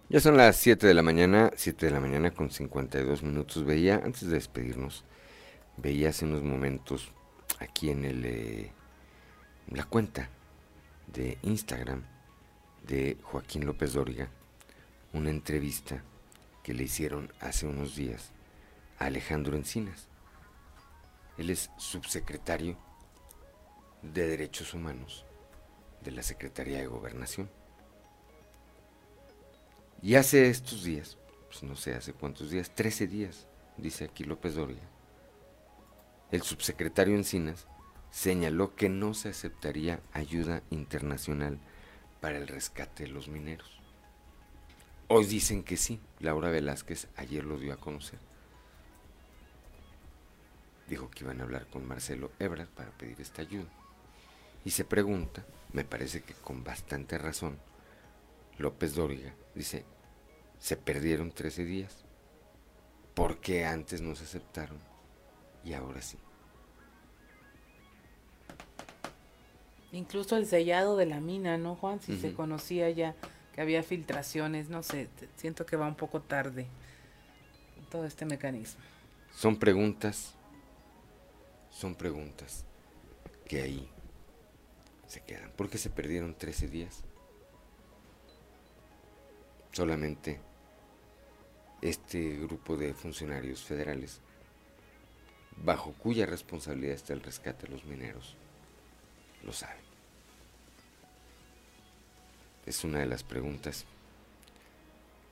[0.08, 3.64] Ya son las 7 de la mañana, 7 de la mañana con 52 minutos.
[3.64, 5.04] Veía, antes de despedirnos,
[5.76, 7.12] veía hace unos momentos
[7.58, 8.72] aquí en el, eh,
[9.70, 10.30] la cuenta
[11.12, 12.04] de Instagram
[12.86, 14.30] de Joaquín López Dóriga
[15.12, 16.02] una entrevista
[16.62, 18.32] que le hicieron hace unos días
[18.98, 20.08] a Alejandro Encinas.
[21.38, 22.76] Él es subsecretario
[24.02, 25.24] de Derechos Humanos
[26.02, 27.50] de la Secretaría de Gobernación.
[30.02, 31.16] Y hace estos días,
[31.48, 33.46] pues no sé hace cuántos días, 13 días,
[33.76, 34.82] dice aquí López Doria,
[36.30, 37.66] el subsecretario Encinas
[38.10, 41.58] señaló que no se aceptaría ayuda internacional
[42.20, 43.80] para el rescate de los mineros.
[45.08, 48.18] Hoy dicen que sí, Laura Velázquez ayer lo dio a conocer.
[50.88, 53.68] Dijo que iban a hablar con Marcelo Ebrard para pedir esta ayuda.
[54.64, 57.58] Y se pregunta, me parece que con bastante razón,
[58.58, 59.84] López Dóriga dice,
[60.58, 62.04] se perdieron 13 días.
[63.14, 64.78] ¿Por qué antes no se aceptaron
[65.64, 66.18] y ahora sí?
[69.92, 72.00] Incluso el sellado de la mina, ¿no, Juan?
[72.02, 73.14] Si se conocía ya
[73.54, 76.66] que había filtraciones, no sé, siento que va un poco tarde
[77.90, 78.82] todo este mecanismo.
[79.34, 80.34] Son preguntas,
[81.76, 82.64] son preguntas
[83.46, 83.88] que ahí
[85.06, 85.50] se quedan.
[85.50, 87.02] ¿Por qué se perdieron 13 días?
[89.72, 90.40] Solamente
[91.82, 94.20] este grupo de funcionarios federales,
[95.64, 98.36] bajo cuya responsabilidad está el rescate de los mineros,
[99.44, 99.84] lo saben.
[102.64, 103.84] Es una de las preguntas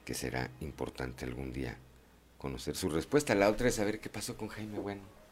[0.05, 1.79] que será importante algún día
[2.37, 3.35] conocer su respuesta.
[3.35, 5.24] La otra es saber qué pasó con Jaime Bueno.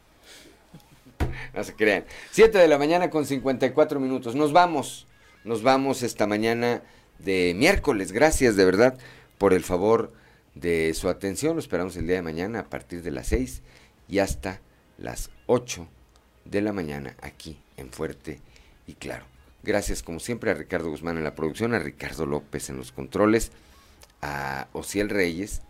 [1.53, 2.05] No se crean.
[2.31, 4.35] 7 de la mañana con 54 minutos.
[4.35, 5.07] Nos vamos.
[5.43, 6.81] Nos vamos esta mañana
[7.19, 8.11] de miércoles.
[8.11, 8.97] Gracias de verdad
[9.37, 10.13] por el favor
[10.55, 11.55] de su atención.
[11.55, 13.61] Lo esperamos el día de mañana a partir de las 6
[14.07, 14.61] y hasta
[14.97, 15.87] las 8
[16.45, 18.39] de la mañana aquí en Fuerte
[18.87, 19.25] y Claro.
[19.63, 23.53] Gracias como siempre a Ricardo Guzmán en la producción, a Ricardo López en los controles,
[24.21, 25.61] a Ociel Reyes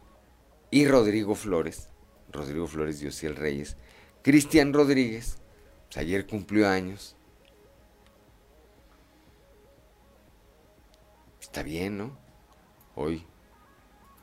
[0.72, 1.90] y Rodrigo Flores,
[2.32, 3.78] Rodrigo Flores y Ociel Reyes,
[4.24, 5.38] Cristian Rodríguez,
[5.94, 7.16] pues ayer cumplió años.
[11.40, 12.18] Está bien, ¿no?
[12.96, 13.24] Hoy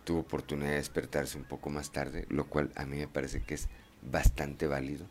[0.05, 3.55] tuvo oportunidad de despertarse un poco más tarde, lo cual a mí me parece que
[3.55, 3.69] es
[4.03, 5.07] bastante válido.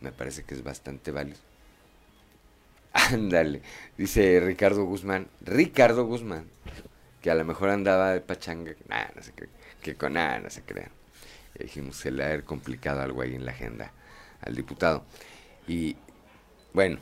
[0.00, 1.38] Me parece que es bastante válido.
[2.94, 3.60] Ándale,
[3.98, 5.28] dice Ricardo Guzmán.
[5.42, 6.46] Ricardo Guzmán,
[7.20, 8.72] que a lo mejor andaba de pachanga.
[9.82, 10.92] Que con nada, no se crean.
[11.58, 13.92] dijimos, se le ha complicado algo ahí en la agenda
[14.40, 15.04] al diputado.
[15.66, 15.96] Y
[16.72, 16.98] bueno,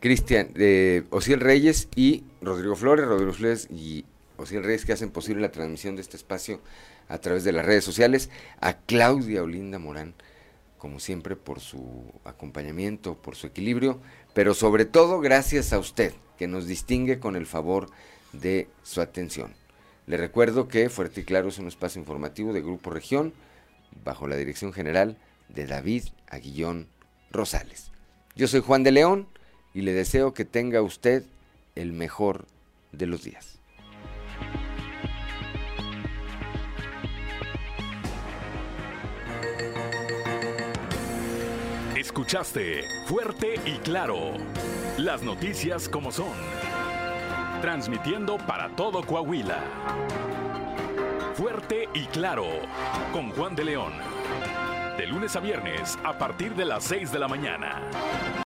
[0.00, 4.04] Cristian, eh, Ociel Reyes y Rodrigo Flores, Rodrigo Flores y
[4.38, 6.60] Ociel Reyes que hacen posible la transmisión de este espacio
[7.08, 8.30] a través de las redes sociales,
[8.60, 10.14] a Claudia Olinda Morán,
[10.78, 14.00] como siempre, por su acompañamiento, por su equilibrio,
[14.32, 17.90] pero sobre todo gracias a usted, que nos distingue con el favor
[18.32, 19.52] de su atención.
[20.06, 23.34] Le recuerdo que Fuerte y Claro es un espacio informativo de Grupo Región,
[24.04, 26.88] bajo la dirección general de David Aguillón
[27.30, 27.90] Rosales.
[28.34, 29.28] Yo soy Juan de León
[29.74, 31.24] y le deseo que tenga usted
[31.74, 32.46] el mejor
[32.92, 33.58] de los días.
[41.96, 44.32] Escuchaste fuerte y claro
[44.98, 46.32] las noticias como son,
[47.60, 49.62] transmitiendo para todo Coahuila.
[51.34, 52.46] Fuerte y claro
[53.12, 53.92] con Juan de León
[54.96, 58.40] de lunes a viernes a partir de las 6 de la mañana.